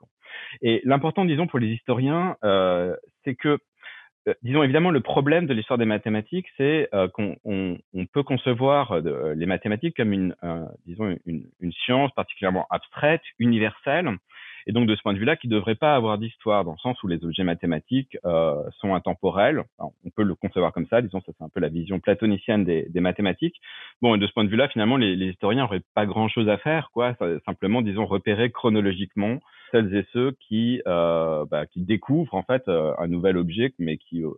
[0.61, 2.35] Et l'important, disons, pour les historiens,
[3.23, 3.57] c'est que euh,
[4.43, 8.91] disons évidemment, le problème de l'histoire des mathématiques, c'est euh, qu'on on, on peut concevoir
[8.91, 10.35] euh, les mathématiques comme une,
[10.85, 14.09] disons, une, une, science particulièrement abstraite, universelle,
[14.67, 16.77] et donc de ce point de vue-là, qui ne devrait pas avoir d'histoire, dans le
[16.77, 18.15] sens où les objets mathématiques
[18.79, 19.63] sont intemporels.
[19.79, 22.87] on peut le concevoir comme ça, disons, ça c'est un peu la vision platonicienne des,
[22.89, 23.59] des mathématiques.
[24.03, 26.57] Bon, et de ce point de vue-là, finalement, les, les historiens n'auraient pas grand-chose à
[26.57, 27.15] faire, quoi.
[27.45, 29.39] simplement, disons, repérer chronologiquement
[29.71, 33.97] celles et ceux qui, euh, bah, qui découvrent en fait euh, un nouvel objet, mais
[33.97, 34.31] qui, euh,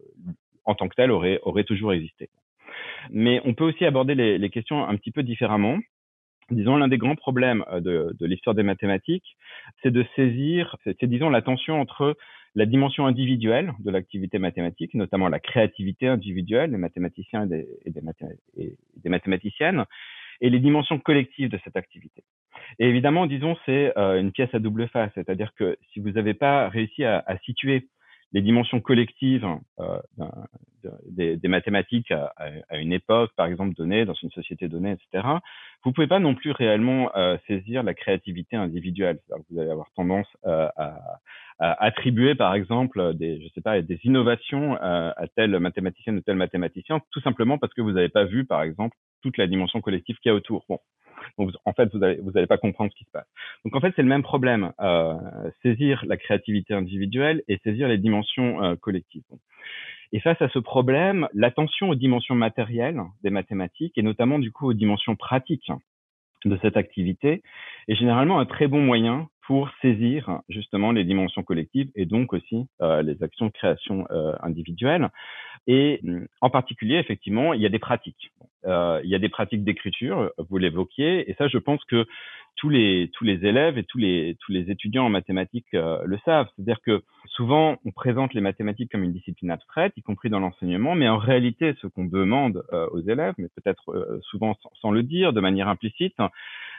[0.66, 2.30] en tant que tel, aurait, aurait toujours existé.
[3.12, 5.78] Mais on peut aussi aborder les, les questions un petit peu différemment.
[6.52, 9.38] Disons, l'un des grands problèmes de, de l'histoire des mathématiques,
[9.82, 12.18] c'est de saisir, c'est disons la tension entre
[12.56, 17.92] la dimension individuelle de l'activité mathématique, notamment la créativité individuelle des mathématiciens et des, et
[17.92, 18.02] des,
[18.58, 19.86] et des mathématiciennes,
[20.42, 22.24] et les dimensions collectives de cette activité.
[22.80, 26.34] Et évidemment, disons, c'est euh, une pièce à double face, c'est-à-dire que si vous n'avez
[26.34, 27.88] pas réussi à, à, situer
[28.34, 29.48] les dimensions collectives
[29.80, 30.00] euh,
[31.06, 32.34] des, des, mathématiques à,
[32.70, 35.26] à, une époque, par exemple, donnée, dans une société donnée, etc.,
[35.84, 39.20] vous pouvez pas non plus réellement euh, saisir la créativité individuelle.
[39.50, 41.20] Vous allez avoir tendance euh, à,
[41.60, 46.36] à, attribuer, par exemple, des, je sais pas, des innovations à tel mathématicien ou tel
[46.36, 50.18] mathématicien, tout simplement parce que vous n'avez pas vu, par exemple, toute la dimension collective
[50.18, 50.66] qu'il y a autour.
[50.70, 50.80] Bon,
[51.38, 53.28] donc, en fait, vous n'allez vous allez pas comprendre ce qui se passe.
[53.66, 54.74] Donc, en fait, c'est le même problème.
[54.80, 55.16] Euh,
[55.64, 59.24] saisir la créativité individuelle et saisir les dimensions euh, collectives.
[60.12, 64.68] Et face à ce problème, l'attention aux dimensions matérielles des mathématiques et notamment du coup
[64.68, 65.72] aux dimensions pratiques
[66.46, 67.42] de cette activité
[67.88, 72.68] est généralement un très bon moyen pour saisir justement les dimensions collectives et donc aussi
[72.82, 75.10] euh, les actions de création euh, individuelles.
[75.68, 76.02] Et
[76.42, 78.32] en particulier, effectivement, il y a des pratiques.
[78.66, 82.06] Euh, il y a des pratiques d'écriture, vous l'évoquiez, et ça, je pense que
[82.56, 86.18] tous les tous les élèves et tous les tous les étudiants en mathématiques euh, le
[86.26, 86.48] savent.
[86.56, 90.96] C'est-à-dire que souvent on présente les mathématiques comme une discipline abstraite, y compris dans l'enseignement,
[90.96, 95.04] mais en réalité, ce qu'on demande euh, aux élèves, mais peut-être euh, souvent sans, le
[95.04, 96.16] dire, de manière implicite,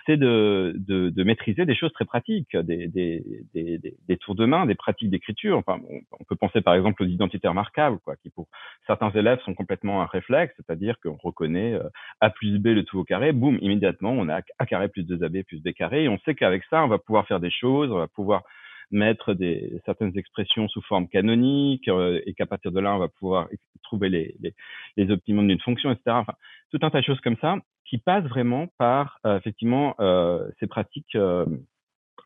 [0.06, 4.44] c'est de, de, de, maîtriser des choses très pratiques, des, des, des, des tours de
[4.44, 5.58] main, des pratiques d'écriture.
[5.58, 8.48] Enfin, on, peut penser par exemple aux identités remarquables, quoi, qui pour
[8.86, 11.88] certains élèves sont complètement un réflexe, c'est-à-dire qu'on reconnaît euh,
[12.20, 15.44] A plus B le tout au carré, boum, immédiatement on a A carré plus 2AB
[15.44, 17.98] plus B carré, et on sait qu'avec ça, on va pouvoir faire des choses, on
[17.98, 18.42] va pouvoir
[18.90, 23.08] mettre des, certaines expressions sous forme canonique euh, et qu'à partir de là, on va
[23.08, 23.48] pouvoir
[23.82, 24.54] trouver les, les,
[24.96, 26.02] les optimums d'une fonction, etc.
[26.08, 26.34] Enfin,
[26.70, 30.66] tout un tas de choses comme ça qui passe vraiment par euh, effectivement euh, ces
[30.66, 31.46] pratiques euh,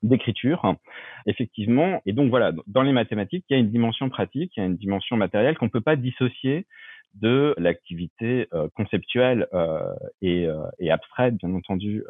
[0.02, 0.76] d'écriture,
[1.26, 2.00] effectivement.
[2.06, 4.66] Et donc voilà, dans les mathématiques, il y a une dimension pratique, il y a
[4.66, 6.66] une dimension matérielle qu'on ne peut pas dissocier
[7.14, 9.48] de l'activité conceptuelle
[10.22, 10.46] et,
[10.78, 12.04] et, abstraite, bien entendu,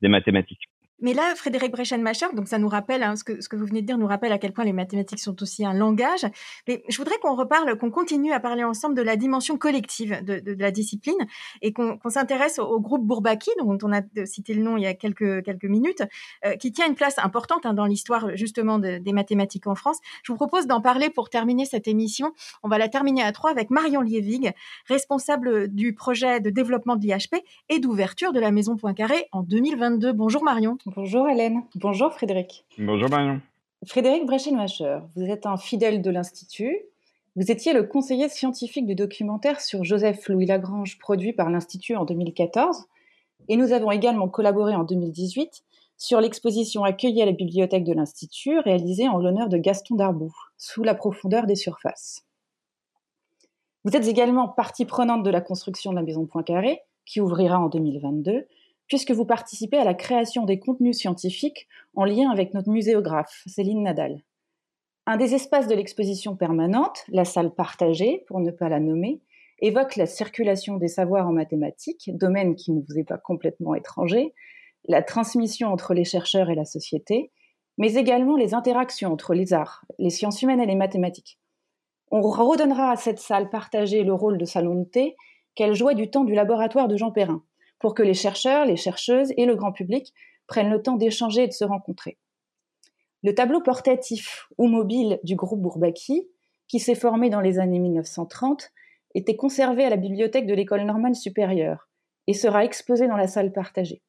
[0.00, 0.68] des mathématiques.
[1.00, 3.98] Mais là, Frédéric Brechenmacher, donc ça nous rappelle, hein, ce, que, vous venez de dire
[3.98, 6.26] nous rappelle à quel point les mathématiques sont aussi un langage.
[6.66, 10.56] Mais je voudrais qu'on reparle, qu'on continue à parler ensemble de la dimension collective de,
[10.58, 11.26] la discipline
[11.62, 14.94] et qu'on s'intéresse au, groupe Bourbaki, dont on a cité le nom il y a
[14.94, 16.02] quelques, minutes,
[16.44, 19.98] euh, qui tient une place importante hein, dans l'histoire justement de, des mathématiques en France.
[20.24, 22.32] Je vous propose d'en parler pour terminer cette émission.
[22.64, 24.52] On va la terminer à trois avec Marion Lievig,
[24.86, 27.36] responsable du projet de développement de l'IHP
[27.68, 30.12] et d'ouverture de la Maison Poincaré en 2022.
[30.12, 30.76] Bonjour Marion.
[30.96, 31.64] Bonjour Hélène.
[31.74, 32.64] Bonjour Frédéric.
[32.78, 33.42] Bonjour Marion.
[33.84, 36.78] Frédéric Brechenmacher, vous êtes un fidèle de l'Institut.
[37.36, 42.06] Vous étiez le conseiller scientifique du documentaire sur Joseph Louis Lagrange produit par l'Institut en
[42.06, 42.86] 2014.
[43.48, 45.62] Et nous avons également collaboré en 2018
[45.98, 50.84] sur l'exposition accueillie à la bibliothèque de l'Institut réalisée en l'honneur de Gaston Darboux, Sous
[50.84, 52.24] la profondeur des surfaces.
[53.84, 57.68] Vous êtes également partie prenante de la construction de la maison Poincaré, qui ouvrira en
[57.68, 58.46] 2022,
[58.88, 63.82] puisque vous participez à la création des contenus scientifiques en lien avec notre muséographe, Céline
[63.82, 64.22] Nadal.
[65.06, 69.20] Un des espaces de l'exposition permanente, la salle partagée, pour ne pas la nommer,
[69.60, 74.34] évoque la circulation des savoirs en mathématiques, domaine qui ne vous est pas complètement étranger,
[74.86, 77.30] la transmission entre les chercheurs et la société,
[77.76, 81.38] mais également les interactions entre les arts, les sciences humaines et les mathématiques.
[82.10, 85.16] On redonnera à cette salle partagée le rôle de salon de thé
[85.54, 87.42] qu'elle jouait du temps du laboratoire de Jean Perrin,
[87.78, 90.12] pour que les chercheurs, les chercheuses et le grand public
[90.46, 92.18] prennent le temps d'échanger et de se rencontrer.
[93.22, 96.28] Le tableau portatif ou mobile du groupe Bourbaki,
[96.68, 98.70] qui s'est formé dans les années 1930,
[99.14, 101.88] était conservé à la bibliothèque de l'école normale supérieure
[102.26, 104.02] et sera exposé dans la salle partagée.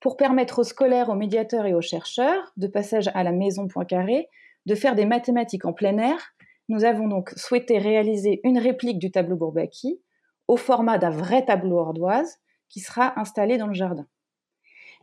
[0.00, 4.28] pour permettre aux scolaires, aux médiateurs et aux chercheurs, de passage à la maison Poincaré,
[4.66, 6.34] de faire des mathématiques en plein air.
[6.68, 10.02] Nous avons donc souhaité réaliser une réplique du tableau Bourbaki
[10.46, 12.38] au format d'un vrai tableau ardoise
[12.74, 14.04] qui sera installé dans le jardin.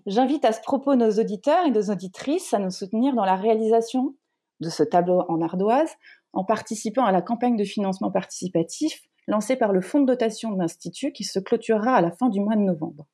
[0.05, 4.13] J'invite à ce propos nos auditeurs et nos auditrices à nous soutenir dans la réalisation
[4.59, 5.95] de ce tableau en ardoise
[6.33, 10.59] en participant à la campagne de financement participatif lancée par le fonds de dotation de
[10.59, 13.07] l'Institut qui se clôturera à la fin du mois de novembre.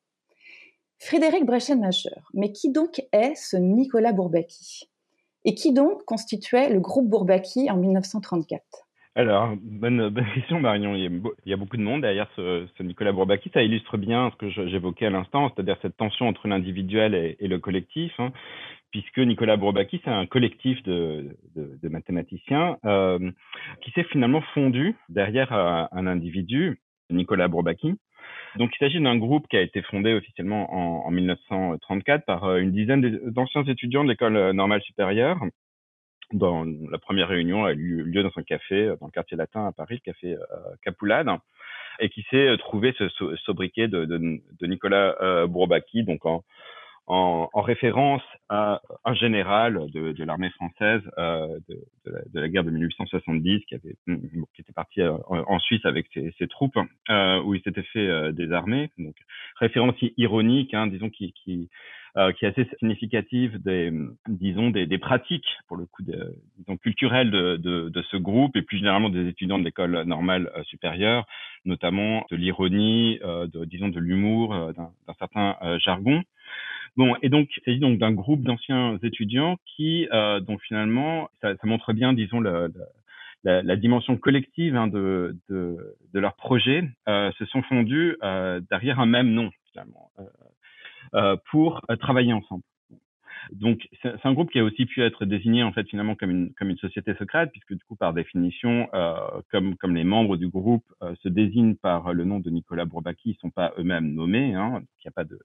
[0.98, 4.90] Frédéric Brechenmacher, mais qui donc est ce Nicolas Bourbaki?
[5.44, 8.87] Et qui donc constituait le groupe Bourbaki en 1934
[9.18, 10.94] alors, bonne, question, Marion.
[10.94, 13.50] Il y, a, beaucoup de monde derrière ce, Nicolas Bourbaki.
[13.52, 17.58] Ça illustre bien ce que j'évoquais à l'instant, c'est-à-dire cette tension entre l'individuel et, le
[17.58, 18.12] collectif.
[18.18, 18.32] Hein
[18.92, 21.36] puisque Nicolas Bourbaki, c'est un collectif de,
[21.82, 23.30] mathématiciens euh,
[23.82, 27.98] qui s'est finalement fondu derrière un, un individu, Nicolas Bourbaki.
[28.56, 32.58] Donc il s'agit d'un groupe qui a été fondé officiellement en, en 1934 par euh,
[32.58, 35.38] une dizaine d'anciens étudiants de l'école normale supérieure.
[36.32, 39.72] Dans la première réunion a eu lieu dans un café dans le quartier latin à
[39.72, 40.38] Paris, le café euh,
[40.82, 41.28] Capoulade,
[42.00, 46.44] et qui s'est trouvé ce sobriquet de, de, de Nicolas euh, Bourbaki, donc en,
[47.08, 52.40] en, en, référence à un général de, de l'armée française euh, de, de, la, de,
[52.40, 56.46] la, guerre de 1870 qui avait qui était parti euh, en, Suisse avec ses, ses
[56.46, 58.90] troupes euh, où il s'était fait euh, désarmer.
[58.98, 59.14] Donc
[59.56, 61.70] référence ironique hein, disons qui qui,
[62.18, 63.92] euh, qui est assez significative des
[64.28, 68.56] disons des, des pratiques pour le coup de, disons culturelles de, de, de, ce groupe
[68.56, 71.26] et plus généralement des étudiants de l'école normale euh, supérieure
[71.64, 76.22] notamment de l'ironie de disons de l'humour d'un certain jargon.
[76.98, 81.54] Bon, et donc, il s'agit donc d'un groupe d'anciens étudiants qui, euh, donc finalement, ça,
[81.54, 82.66] ça, montre bien, disons, la,
[83.44, 88.60] la, la dimension collective hein, de, de, de, leur projet, euh, se sont fondus euh,
[88.68, 90.47] derrière un même nom, finalement, euh, euh,
[91.50, 92.62] pour euh, travailler ensemble.
[93.52, 96.54] Donc, c'est un groupe qui a aussi pu être désigné en fait finalement comme une
[96.54, 99.14] comme une société secrète, puisque du coup, par définition, euh,
[99.50, 103.30] comme comme les membres du groupe euh, se désignent par le nom de Nicolas Bourbaki,
[103.30, 104.54] ils sont pas eux-mêmes nommés.
[104.54, 105.38] Hein, il n'y a pas de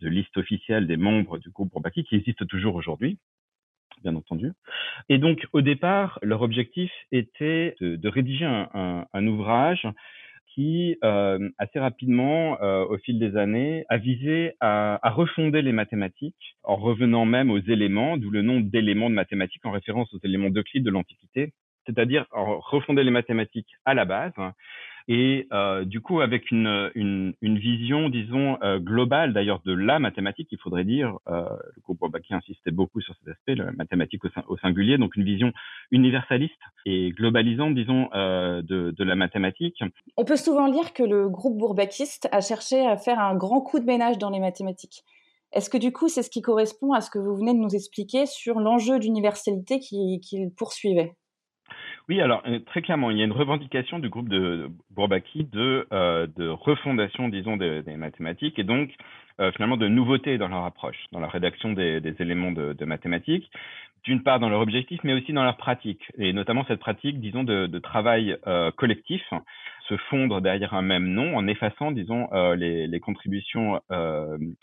[0.00, 3.18] de liste officielle des membres du groupe Bourbaki qui existe toujours aujourd'hui
[4.04, 4.52] bien entendu.
[5.08, 9.88] Et donc, au départ, leur objectif était de, de rédiger un, un, un, ouvrage
[10.58, 15.70] qui, euh, assez rapidement, euh, au fil des années, a visé à, à, refonder les
[15.70, 20.18] mathématiques en revenant même aux éléments, d'où le nom d'éléments de mathématiques en référence aux
[20.24, 21.52] éléments d'Euclide de l'Antiquité,
[21.86, 24.32] c'est-à-dire refonder les mathématiques à la base
[25.08, 30.48] et euh, du coup avec une, une, vision, disons, euh, globale d'ailleurs de la mathématique,
[30.52, 34.56] il faudrait dire, euh, le groupe Bourbaki insistait beaucoup sur cet aspect, la mathématique au,
[34.58, 35.52] singulier, donc une vision
[35.90, 39.82] universaliste et globalisante, disons, de, la mathématique.
[40.18, 43.78] On peut souvent lire que le groupe bourbakiste a cherché à faire un grand coup
[43.78, 45.04] de ménage dans les mathématiques.
[45.52, 47.74] Est-ce que du coup, c'est ce qui correspond à ce que vous venez de nous
[47.74, 51.14] expliquer sur l'enjeu d'universalité qu'il poursuivait?
[52.08, 55.86] Oui, alors euh, très clairement, il y a une revendication du groupe de Bourbaki de,
[55.92, 58.90] euh, de refondation, disons, des, mathématiques et donc
[59.40, 63.50] euh, finalement de nouveautés dans leur approche, dans la rédaction des, éléments de, mathématiques,
[64.04, 67.44] d'une part dans leur objectif, mais aussi dans leur pratique, et notamment cette pratique, disons,
[67.44, 68.38] de, travail
[68.76, 69.22] collectif,
[69.88, 73.80] se fondre derrière un même nom en effaçant, disons, les, contributions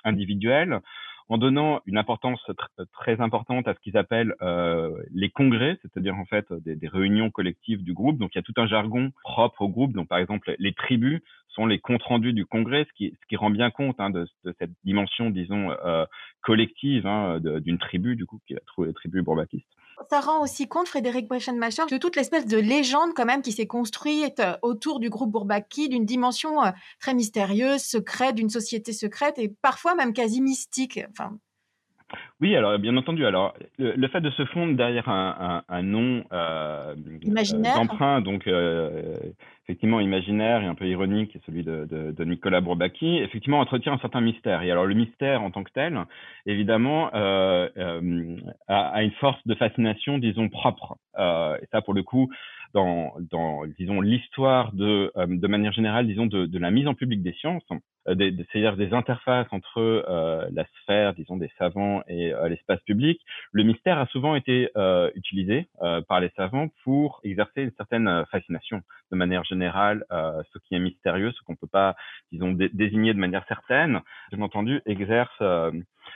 [0.04, 0.80] individuelles
[1.28, 6.16] en donnant une importance tr très importante à ce qu'ils appellent euh, les congrès, c'est-à-dire
[6.16, 8.18] en fait des, réunions collectives du groupe.
[8.18, 9.94] Donc il y a tout un jargon propre au groupe.
[9.94, 11.22] Donc par exemple les tribus
[11.56, 14.28] sont les comptes rendus du congrès, ce qui, rend bien compte hein, de,
[14.60, 16.06] cette dimension, disons, euh,
[16.42, 19.68] collective hein, d'une tribu, du coup, qui a trouvé la tribu bourbakiste.
[20.10, 23.68] Ça rend aussi compte, Frédéric Brechenmacher, de toute l'espèce de légende quand même qui s'est
[23.68, 29.40] construite euh, autour du groupe Bourbaki, d'une dimension euh, très mystérieuse, secrète, d'une société secrète
[29.40, 31.00] et parfois même quasi mystique.
[31.12, 31.38] Enfin,
[32.40, 33.26] oui, alors bien entendu.
[33.26, 38.22] Alors le, le fait de se fondre derrière un, un, un nom euh, imaginaire, d'emprunt,
[38.22, 39.16] donc euh,
[39.64, 44.00] effectivement imaginaire et un peu ironique, celui de, de, de, Nicolas Bourbaki, effectivement entretient un
[44.00, 44.62] certain mystère.
[44.62, 46.00] Et alors le mystère en tant que tel,
[46.46, 48.38] évidemment, euh, euh
[48.68, 50.98] a, a, une force de fascination, disons propre.
[51.18, 52.30] Euh, et ça, pour le coup,
[52.74, 56.94] dans, dans disons l'histoire de, euh, de manière générale, disons de, de la mise en
[56.94, 57.64] public des sciences,
[58.06, 60.06] c'est-à-dire des interfaces entre
[60.52, 63.20] la sphère, disons des savants et l'espace public,
[63.52, 64.70] le mystère a souvent été
[65.16, 65.68] utilisé
[66.08, 70.76] par les savants pour exercer une certaine fascination de manière générale général, euh, ce qui
[70.76, 71.96] est mystérieux, ce qu'on peut pas,
[72.32, 75.72] disons, dé désigner de manière certaine, bien entendu, exerce euh,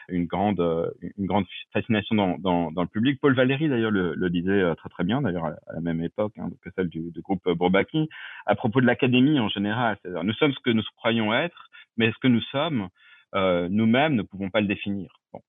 [0.10, 3.19] une grande, euh, une grande fascination dans, dans, dans, le public.
[3.21, 6.34] Paul Valéry, d'ailleurs, le, le, disait euh, très très bien, d'ailleurs, à, la même époque
[6.38, 8.10] hein, que celle du, du groupe Bourbaki,
[8.45, 9.97] à propos de l'académie en général.
[10.23, 12.89] Nous sommes ce que nous croyons être, mais ce que nous sommes
[13.34, 15.12] nous-mêmes ne pouvons pas le définir?
[15.32, 15.41] Bon.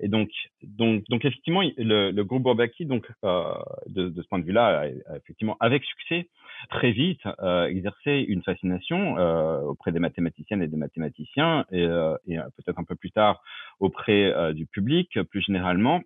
[0.00, 0.30] Et donc,
[0.62, 3.54] donc, donc effectivement, le, le groupe Bourbaki, donc euh,
[3.86, 6.28] de, de, ce point de vue-là, a, effectivement, avec succès,
[6.70, 12.16] très vite, euh, exercé une fascination euh, auprès des mathématiciennes et des mathématiciens, et, euh,
[12.26, 13.42] et peut-être un peu plus tard
[13.80, 16.02] auprès euh, du public, plus généralement,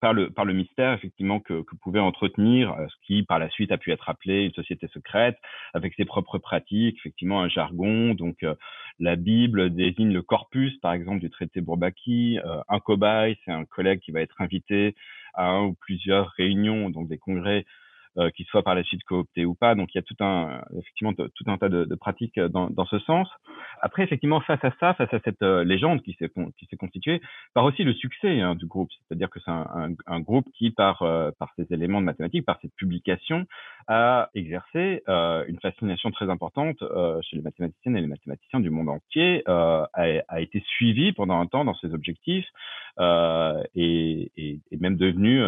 [0.00, 3.48] par le, par le mystère effectivement que, que pouvait entretenir euh, ce qui par la
[3.50, 5.38] suite a pu être appelé une société secrète
[5.74, 8.14] avec ses propres pratiques, effectivement un jargon.
[8.14, 8.54] Donc euh,
[8.98, 12.38] la Bible désigne le corpus par exemple du traité Bourbaki.
[12.44, 14.94] Euh, un cobaye, c'est un collègue qui va être invité
[15.34, 17.64] à un ou plusieurs réunions, donc des congrès
[18.18, 19.74] euh, soit par la suite coopté ou pas.
[19.74, 22.86] Donc il y a tout un effectivement tout un tas de, pratiques euh, dans, dans,
[22.86, 23.28] ce sens.
[23.82, 27.20] Après effectivement face à ça, face à cette euh, légende qui s'est qui s'est constituée,
[27.54, 30.98] par aussi le succès hein, du groupe, c'est-à-dire que c'est un, un, groupe qui par
[31.38, 33.46] par ses éléments de mathématiques, par ses publications,
[33.88, 36.78] a exercé une fascination très importante
[37.22, 41.46] chez les mathématiciennes et les mathématiciens du monde entier, a, a, été suivi pendant un
[41.46, 42.46] temps dans ses objectifs
[42.98, 45.42] et, et, même devenu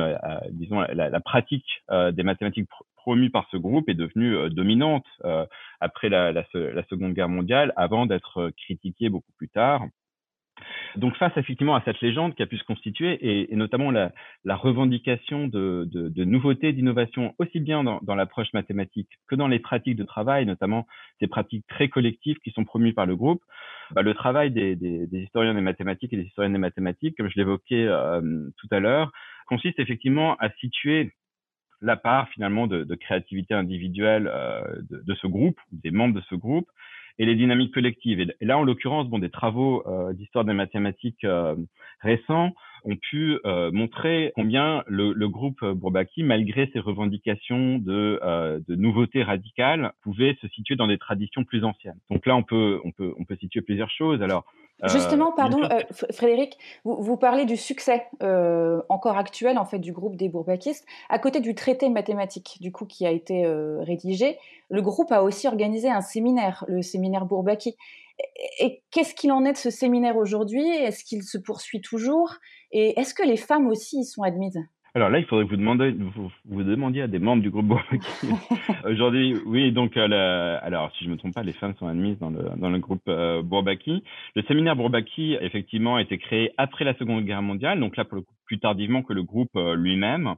[0.50, 2.68] disons la, la pratique des mathématiques
[3.08, 5.46] promue par ce groupe est devenue euh, dominante euh,
[5.80, 9.86] après la, la, la, Seconde Guerre mondiale, avant d'être euh, critiquée beaucoup plus tard.
[10.96, 13.18] Donc face effectivement à cette légende qui a pu se constituer
[13.50, 14.12] et, notamment la,
[14.46, 20.46] revendication de, nouveautés, d'innovations aussi bien dans, l'approche mathématique que dans les pratiques de travail,
[20.46, 20.86] notamment
[21.20, 23.42] ces pratiques très collectives qui sont promues par le groupe,
[23.92, 24.76] bah, le travail des,
[25.12, 29.12] historiens des mathématiques et des historiennes des mathématiques, comme je l'évoquais euh, tout à l'heure,
[29.46, 31.12] consiste effectivement à situer
[31.80, 36.68] la part finalement de, créativité individuelle euh, de, ce groupe, des membres de ce groupe,
[37.18, 38.20] et les dynamiques collectives.
[38.20, 41.56] Et, là, en l'occurrence, bon, des travaux euh, d'histoire des mathématiques euh,
[42.00, 42.52] récents
[42.84, 48.76] ont pu euh, montrer combien le, le, groupe Bourbaki, malgré ses revendications de, euh, de
[48.76, 51.98] nouveautés radicales, pouvait se situer dans des traditions plus anciennes.
[52.10, 54.22] Donc là, on peut, on peut, on peut situer plusieurs choses.
[54.22, 54.44] Alors,
[54.84, 55.80] Justement, pardon, euh,
[56.12, 60.86] Frédéric, vous, vous, parlez du succès euh, encore actuel en fait du groupe des Bourbakistes.
[61.08, 64.38] À côté du traité mathématique, du coup, qui a été euh, rédigé,
[64.68, 67.76] le groupe a aussi organisé un séminaire, le séminaire Bourbaki.
[68.20, 70.68] Et, et qu'est-ce qu'il en est de ce séminaire aujourd'hui?
[70.68, 72.34] Est-ce qu'il se poursuit toujours?
[72.70, 74.60] Et est-ce que les femmes aussi y sont admises?
[74.98, 77.66] Alors là, il faudrait que vous demandiez, vous, vous demandiez à des membres du groupe
[77.66, 78.26] Bourbaki.
[78.84, 82.30] Aujourd'hui, oui, donc, euh, alors, si je me trompe pas, les femmes sont admises dans
[82.30, 84.02] le, dans le groupe euh, Bourbaki.
[84.34, 88.16] Le séminaire Bourbaki, effectivement, a été créé après la Seconde Guerre mondiale, donc là, pour
[88.16, 90.34] le coup, plus tardivement que le groupe euh, lui-même.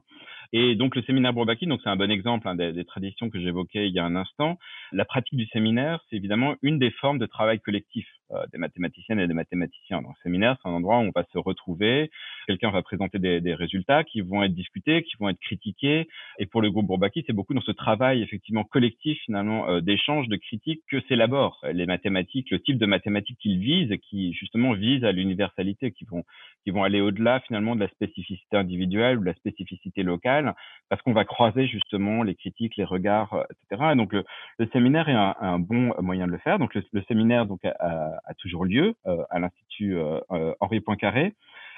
[0.53, 3.39] Et donc le séminaire Bourbaki, donc c'est un bon exemple hein, des, des, traditions que
[3.39, 4.59] j'évoquais il y a un instant.
[4.91, 8.05] La pratique du séminaire, c'est évidemment une des formes de travail collectif
[8.51, 10.01] des mathématiciennes et des mathématiciens.
[10.01, 12.09] Donc le séminaire, c'est un endroit où on va se retrouver,
[12.47, 16.07] quelqu'un va présenter des, des, résultats qui vont être discutés, qui vont être critiqués.
[16.39, 20.27] Et pour le groupe Bourbaki, c'est beaucoup dans ce travail effectivement collectif finalement euh, d'échange,
[20.27, 25.03] de critique que s'élaborent les mathématiques, le type de mathématiques qu'ils visent, qui justement visent
[25.03, 26.23] à l'universalité, qui vont
[26.63, 30.53] qui vont aller au-delà finalement de la spécificité individuelle ou de la spécificité locale
[30.89, 33.91] parce qu'on va croiser justement les critiques, les regards, euh, etc.
[33.93, 34.23] Et donc le,
[34.59, 36.59] le séminaire est un, un, bon moyen de le faire.
[36.59, 41.33] Donc le, séminaire donc a, a, toujours lieu euh, à l'institut euh, euh Henri Poincaré.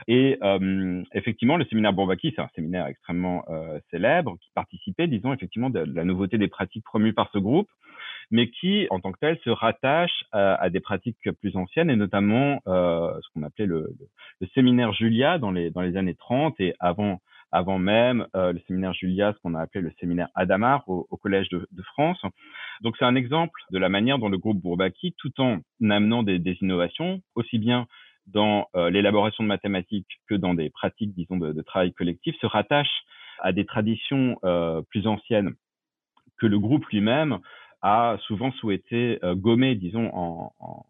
[0.08, 5.34] Et euh, effectivement, le séminaire Bourbaki, c'est un séminaire extrêmement euh, célèbre qui participait, disons,
[5.34, 7.69] effectivement, de, la nouveauté des pratiques promues par ce groupe,
[8.32, 11.95] mais qui, en tant que tel, se rattache à, à des pratiques plus anciennes, et
[11.95, 13.95] notamment euh, ce qu'on appelait le,
[14.41, 17.21] le, séminaire Julia dans les, dans les années 30 et avant
[17.56, 21.49] avant même le séminaire Julia, ce qu'on a appelé le séminaire Adamar au, au Collège
[21.49, 22.19] de, de, France.
[22.84, 26.38] Donc c'est un exemple de la manière dont le groupe Bourbaki, tout en amenant des,
[26.38, 27.88] des innovations, aussi bien
[28.28, 32.46] dans euh, l'élaboration de mathématiques que dans des pratiques, disons, de, de travail collectif, se
[32.46, 32.91] rattache
[33.39, 35.56] à des traditions euh, plus anciennes
[36.38, 37.39] que le groupe lui-même
[37.82, 40.86] a souvent souhaité euh, gommer, disons, en, en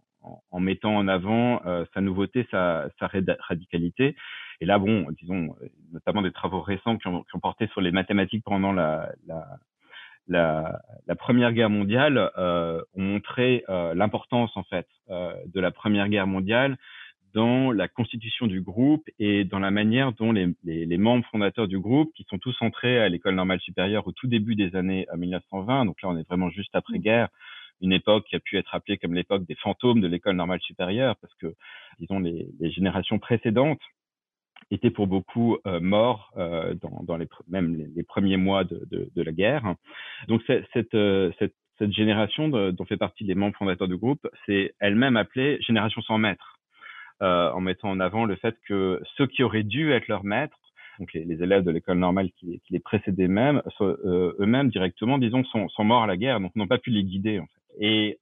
[0.52, 3.10] en, mettant en avant euh, sa nouveauté, sa, sa,
[3.48, 4.16] radicalité.
[4.62, 5.56] Et là, bon, disons,
[5.92, 9.46] notamment des travaux récents qui ont, qui ont porté sur les mathématiques pendant la, la,
[10.28, 15.72] la, la Première Guerre mondiale euh, ont montré euh, l'importance en fait euh, de la
[15.72, 16.78] Première Guerre mondiale
[17.34, 21.68] dans la constitution du groupe et dans la manière dont les, les, les membres fondateurs
[21.68, 25.08] du groupe, qui sont tous entrés à l'école normale supérieure au tout début des années
[25.18, 27.30] 1920, donc là on est vraiment juste après-guerre,
[27.82, 31.16] une époque qui a pu être appelée comme l'époque des fantômes de l'école normale supérieure,
[31.22, 31.56] parce que,
[32.00, 33.82] disons, les, les générations précédentes
[34.72, 38.86] étaient pour beaucoup euh, morts euh, dans, dans, les même les, les, premiers mois de,
[38.90, 39.76] de, de la guerre.
[40.28, 44.28] Donc cette, euh, cette, cette génération de, dont fait partie les membres fondateurs du groupe,
[44.46, 46.60] c'est elle-même appelée génération sans maître,
[47.22, 50.58] euh, en mettant en avant le fait que ceux qui auraient dû être leurs maîtres
[51.00, 55.18] donc les, les, élèves de l'école normale qui, qui les précédaient même, euh, eux-mêmes directement,
[55.18, 57.60] disons, sont, sont, morts à la guerre, donc n'ont pas pu les guider en fait.
[57.80, 58.20] Et,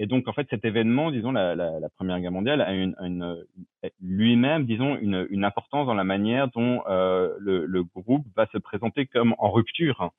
[0.00, 2.96] et, donc, en fait, cet événement, disons, la, la, la Première Guerre mondiale, a une,
[2.98, 3.36] une
[4.02, 9.06] lui-même, disons, une, une, importance dans la manière dont le, le, groupe va se présenter
[9.06, 10.10] comme en rupture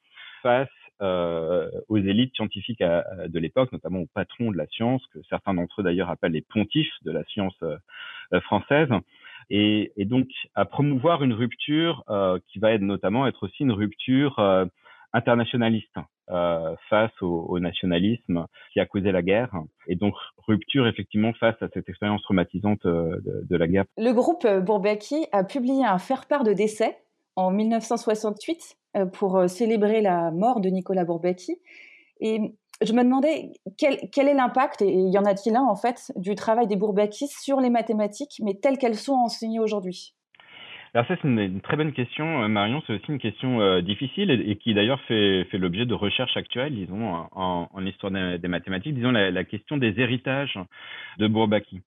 [0.41, 0.69] face
[1.01, 5.81] euh, aux élites scientifiques de l'époque, notamment aux patrons de la science, que certains d'entre
[5.81, 8.87] eux d'ailleurs appellent les pontifs de la science euh, française.
[9.49, 14.65] Et, donc à promouvoir une rupture euh, qui va notamment être aussi une rupture euh,
[15.13, 15.95] internationaliste
[16.29, 19.51] euh, face au, nationalisme qui a causé la guerre
[19.87, 20.15] et donc
[20.47, 23.85] rupture effectivement face à cette expérience traumatisante de, la guerre.
[23.97, 26.97] Le groupe Bourbaki a publié un faire-part de décès
[27.35, 28.77] en 1968
[29.13, 31.57] pour célébrer la mort de Nicolas Bourbaki
[32.81, 36.35] je me demandais quel, quel est l'impact, et y en a-t-il un en fait, du
[36.35, 40.13] travail des Bourbakis sur les mathématiques, mais telles qu'elles sont enseignées aujourd'hui?
[40.95, 42.81] Alors ça, c'est une, très bonne question, euh, Marion.
[42.87, 46.73] C'est aussi une question euh, difficile et, qui d'ailleurs fait, fait l'objet de recherches actuelles,
[46.73, 50.57] disons, en, histoire des, mathématiques, disons la, question des héritages
[51.19, 51.81] de Bourbaki.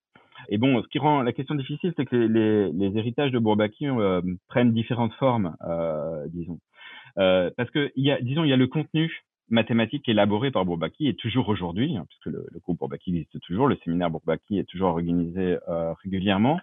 [0.51, 4.21] Et bon, ce qui rend la question difficile, c'est que les, héritages de Bourbaki euh,
[4.47, 5.57] prennent différentes formes,
[6.29, 6.59] disons.
[7.17, 11.15] parce que, y a, disons, il y a le contenu mathématiques élaborées par Bourbaki et
[11.15, 15.59] toujours aujourd'hui, hein, puisque le, groupe Bourbaki existe toujours, le séminaire Bourbaki est toujours organisé
[15.69, 16.61] euh, régulièrement.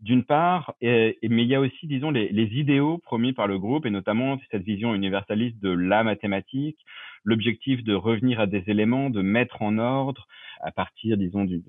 [0.00, 3.86] D'une part, mais il y a aussi, disons, les, les, idéaux promis par le groupe,
[3.86, 6.78] et notamment cette vision universaliste de la mathématique,
[7.22, 10.26] l'objectif de revenir à des éléments, de mettre en ordre
[10.60, 11.62] à partir, disons, du,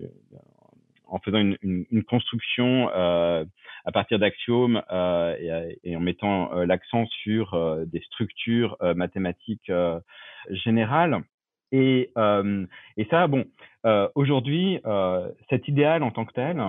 [1.08, 3.46] en faisant une, une, une construction euh,
[3.86, 5.36] à partir d'axiomes euh,
[5.84, 9.72] et, et, en mettant euh, l'accent sur euh, des structures euh, mathématiques
[10.50, 11.22] générales.
[11.76, 12.12] Et,
[12.98, 13.46] et ça, bon,
[14.14, 14.80] aujourd'hui,
[15.50, 16.64] cet idéal en tant que tel,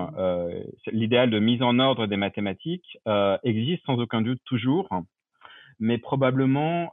[0.92, 2.98] l'idéal de mise en ordre des mathématiques,
[3.42, 4.88] existe sans aucun doute toujours,
[5.78, 6.90] mais probablement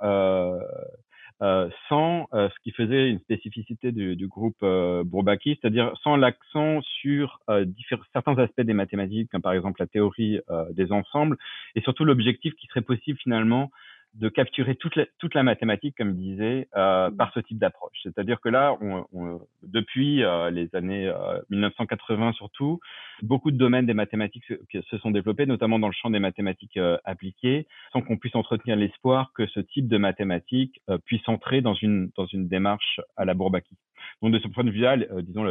[1.42, 6.82] euh, sans euh, ce qui faisait une spécificité du, groupe euh, Bourbaki, c'est-à-dire sans l'accent
[6.82, 7.66] sur euh,
[8.14, 10.40] certains aspects des mathématiques, comme par exemple la théorie
[10.72, 11.38] des ensembles,
[11.76, 13.72] et surtout l'objectif qui serait possible finalement
[14.16, 17.18] de capturer toute la, toute la mathématique, comme je disais, euh, mmh.
[17.18, 17.98] par ce type d'approche.
[18.04, 22.80] C'est-à-dire que là, on, on, depuis euh, les années euh, 1980 surtout,
[23.22, 26.78] beaucoup de domaines des mathématiques se, se, sont développés, notamment dans le champ des mathématiques
[26.78, 31.62] euh, appliquées, sans qu'on puisse entretenir l'espoir que ce type de mathématiques euh, puisse entrer
[31.62, 33.78] dans une, dans une démarche à la Bourbaki.
[34.22, 35.44] Donc de ce point de vue-là, euh, disons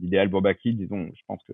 [0.00, 1.52] l'idéal Bourbaki, disons, je pense que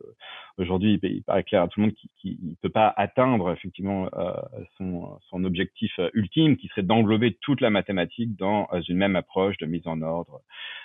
[0.59, 4.33] aujourd'hui il, paraît clair à tout le monde qu'il ne peut pas atteindre effectivement euh,
[4.79, 6.11] son, son, objectif euh,
[6.57, 10.41] qui serait d'englober toute la mathématique dans euh, une même approche de mise en ordre,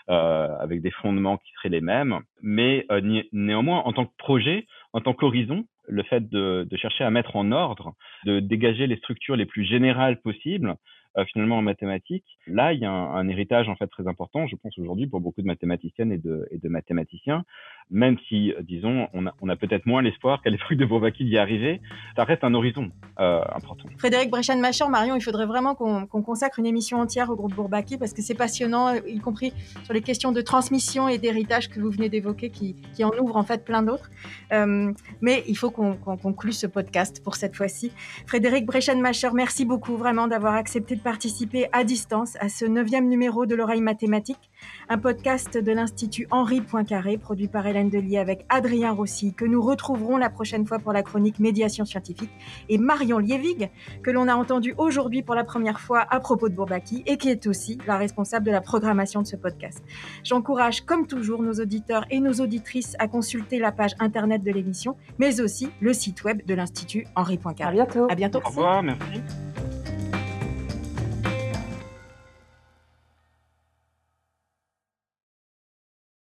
[0.10, 2.20] euh, avec des fondements qui seraient les mêmes.
[2.41, 2.86] Mais
[3.32, 7.51] néanmoins, en tant que projet, en tant qu'horizon, le fait de, chercher à mettre en
[7.51, 7.93] ordre,
[8.26, 10.76] de dégager les structures les plus générales possibles,
[11.18, 12.38] euh, finalement en mathématiques.
[12.45, 15.41] Là, il y a un, héritage en fait très important, je pense aujourd'hui pour beaucoup
[15.41, 17.43] de mathématiciennes et de mathématiciens,
[17.90, 21.82] même si, euh, disons, on a, peut-être moins l'espoir qu'à l'époque de Bourbaki d'y arriver,
[22.16, 23.86] ça reste un horizon euh, important.
[23.98, 27.98] Frédéric Brechan-Macher, Marion, il faudrait vraiment qu'on qu consacre une émission entière au groupe Bourbaki
[27.98, 31.90] parce que c'est passionnant, y compris sur les questions de transmission et d'héritage que vous
[31.90, 34.10] venez d'évoquer, qui, en ouvrent en fait plein d'autres.
[34.52, 37.92] Euh, mais il faut qu'on qu conclue ce podcast pour cette fois-ci.
[38.26, 43.46] Frédéric Brechan-Macher, merci beaucoup vraiment d'avoir accepté de participer à distance à ce neuvième numéro
[43.46, 44.50] de l'oreille mathématique,
[44.89, 49.61] un podcast de l'Institut Henri Poincaré, produit par Hélène Delis avec Adrien Rossi, que nous
[49.61, 52.30] retrouverons la prochaine fois pour la chronique Médiation scientifique,
[52.70, 53.70] et Marion Lievig,
[54.03, 57.30] que l'on a entendu aujourd'hui pour la première fois à propos de Bourbaki, et qui
[57.30, 59.84] est aussi la responsable de la programmation de ce podcast.
[60.24, 64.95] J'encourage, comme toujours, nos auditeurs et nos auditrices à consulter la page internet de l'émission,
[65.20, 67.70] mais aussi le site web de l'Institut Henri Poincaré.
[67.70, 68.07] À bientôt.
[68.09, 68.39] À bientôt.
[68.43, 69.22] Au revoir, merci.